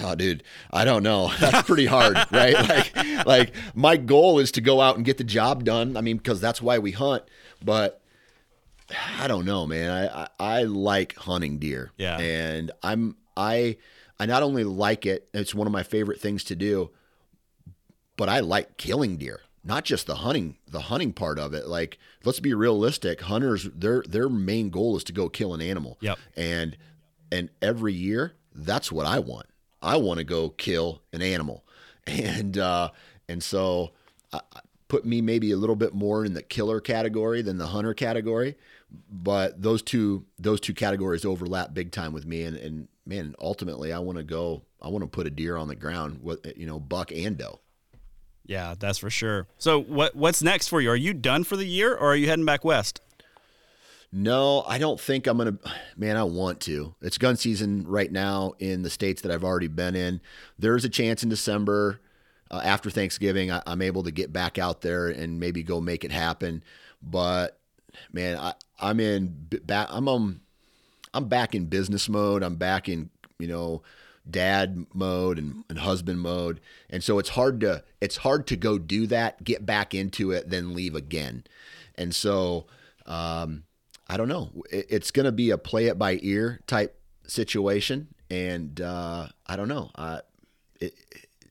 [0.03, 1.31] Oh, dude, I don't know.
[1.41, 2.55] That's pretty hard, right?
[2.55, 5.97] Like, like my goal is to go out and get the job done.
[5.97, 7.23] I mean, because that's why we hunt.
[7.65, 8.01] But
[9.19, 9.91] I don't know, man.
[9.91, 10.29] I, I
[10.61, 11.93] I like hunting deer.
[11.97, 12.19] Yeah.
[12.19, 13.77] and I'm I
[14.19, 16.91] I not only like it; it's one of my favorite things to do.
[18.17, 21.67] But I like killing deer, not just the hunting the hunting part of it.
[21.67, 23.23] Like, let's be realistic.
[23.23, 25.99] Hunters, their their main goal is to go kill an animal.
[26.01, 26.19] Yep.
[26.37, 26.77] And
[27.33, 29.47] and every year, that's what I want.
[29.83, 31.65] I want to go kill an animal,
[32.07, 32.91] and uh,
[33.29, 33.93] and so
[34.33, 34.41] I,
[34.89, 38.57] put me maybe a little bit more in the killer category than the hunter category,
[39.11, 42.45] but those two those two categories overlap big time with me.
[42.45, 44.63] And, and man, ultimately, I want to go.
[44.81, 47.61] I want to put a deer on the ground, with you know, buck and doe.
[48.47, 49.47] Yeah, that's for sure.
[49.59, 50.91] So what what's next for you?
[50.91, 53.01] Are you done for the year, or are you heading back west?
[54.13, 55.59] No, I don't think I'm gonna.
[55.97, 56.95] Man, I want to.
[57.01, 60.21] It's gun season right now in the states that I've already been in.
[60.59, 62.01] There's a chance in December
[62.51, 66.05] uh, after Thanksgiving I, I'm able to get back out there and maybe go make
[66.05, 66.63] it happen.
[67.03, 67.59] But
[68.13, 69.89] man, I, I'm in back.
[69.91, 70.41] I'm um,
[71.13, 72.43] I'm back in business mode.
[72.43, 73.83] I'm back in you know
[74.31, 76.59] dad mode and, and husband mode
[76.89, 80.49] and so it's hard to it's hard to go do that get back into it
[80.49, 81.45] then leave again
[81.97, 82.67] and so
[83.07, 83.65] um,
[84.09, 84.51] I don't know.
[84.71, 89.57] It- It's going to be a play it by ear type situation, and uh, I
[89.57, 89.91] don't know.
[89.95, 90.21] Uh,
[90.81, 90.95] it,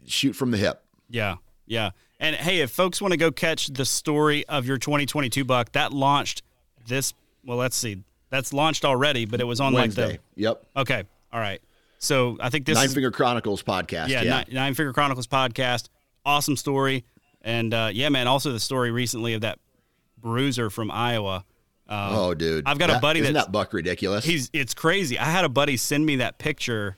[0.05, 0.84] shoot from the hip.
[1.09, 1.91] Yeah, yeah.
[2.19, 5.93] And hey, if folks want to go catch the story of your 2022 buck, that
[5.93, 6.41] launched
[6.88, 7.13] this.
[7.45, 7.97] Well, let's see.
[8.30, 10.11] That's launched already, but it was on Wednesday.
[10.11, 10.65] like Yep.
[10.78, 11.61] Okay, all right.
[12.04, 14.10] So I think this Nine is Finger Chronicles podcast.
[14.10, 14.30] yeah, Yeah.
[14.38, 15.88] Nine, Nine Finger Chronicles podcast.
[16.26, 17.06] Awesome story,
[17.41, 18.28] and uh, yeah, man.
[18.28, 19.60] Also the story recently of that
[20.18, 21.43] bruiser from Iowa.
[21.88, 22.64] Um, oh, dude.
[22.66, 24.24] I've got a That- buddy Isn't that buck ridiculous?
[24.24, 25.20] He's it's crazy.
[25.20, 26.95] I had a buddy send me that picture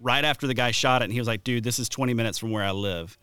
[0.00, 2.38] right after the guy shot it, and he was like, "Dude, this is 20 minutes
[2.38, 3.18] from where I live."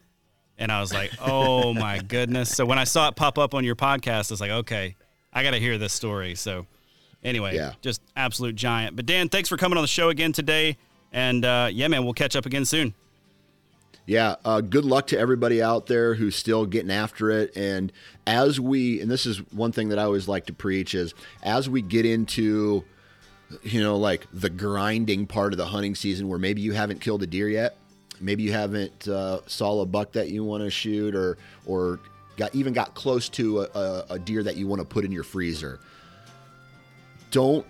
[0.58, 3.64] And I was like, "Oh my goodness!" So when I saw it pop up on
[3.64, 4.96] your podcast, I was like, "Okay,
[5.34, 6.66] I got to hear this story." So
[7.24, 7.74] anyway, Yeah.
[7.82, 8.96] just absolute giant.
[8.98, 10.78] But Dan, thanks for coming on the show again today.
[11.16, 12.94] And uh, yeah, man, we'll catch up again soon.
[14.06, 17.56] Yeah, uh, good luck to everybody out there who's still getting after it.
[17.56, 17.92] And
[18.28, 21.70] as we, and this is one thing that I always like to preach is as
[21.70, 22.84] we get into,
[23.64, 27.24] you know, like the grinding part of the hunting season where maybe you haven't killed
[27.24, 27.78] a deer yet,
[28.20, 32.00] maybe you haven't uh, saw a buck that you want to shoot, or or
[32.36, 35.12] got even got close to a, a, a deer that you want to put in
[35.14, 35.80] your freezer.
[37.32, 37.66] Don't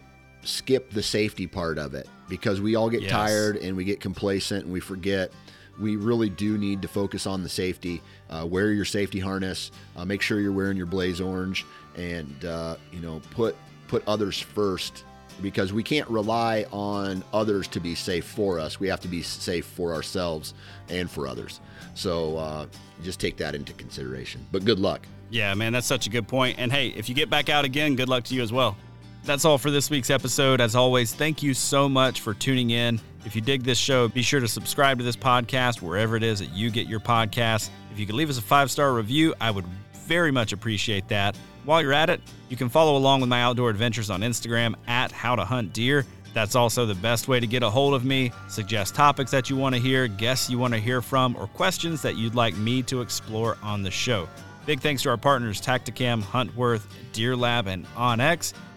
[0.45, 3.11] skip the safety part of it because we all get Yes.
[3.11, 5.31] tired and we get complacent and we forget.
[5.79, 8.01] We really do need to focus on the safety.
[8.29, 9.71] Uh, wear your safety harness.
[9.97, 11.65] Uh, make sure you're wearing your blaze orange,
[11.97, 13.55] and uh, you know put
[13.89, 15.03] put others first
[15.41, 18.79] because we can't rely on others to be safe for us.
[18.79, 20.53] We have to be safe for ourselves
[20.87, 21.59] and for others.
[21.93, 22.67] So uh,
[23.03, 24.45] just take that into consideration.
[24.53, 25.05] But good luck.
[25.29, 26.57] Yeah, man, that's such a good point.
[26.57, 28.77] And hey, if you get back out again, good luck to you as well.
[29.25, 30.61] That's all for this week's episode.
[30.61, 33.01] As always, thank you so much for tuning in.
[33.25, 36.37] If you dig this show, be sure to subscribe to this podcast wherever it is
[36.39, 37.71] that you get your podcasts.
[37.91, 39.65] If you could leave us a five star review, I would
[40.05, 41.35] very much appreciate that.
[41.63, 45.11] While you're at it, you can follow along with my outdoor adventures on Instagram at
[45.11, 46.05] How to Hunt Deer.
[46.35, 49.55] That's also the best way to get a hold of me, suggest topics that you
[49.55, 52.83] want to hear, guests you want to hear from, or questions that you'd like me
[52.83, 54.29] to explore on the show.
[54.67, 58.53] Big thanks to our partners Tactacam, Huntworth, Deer Lab, and OnX.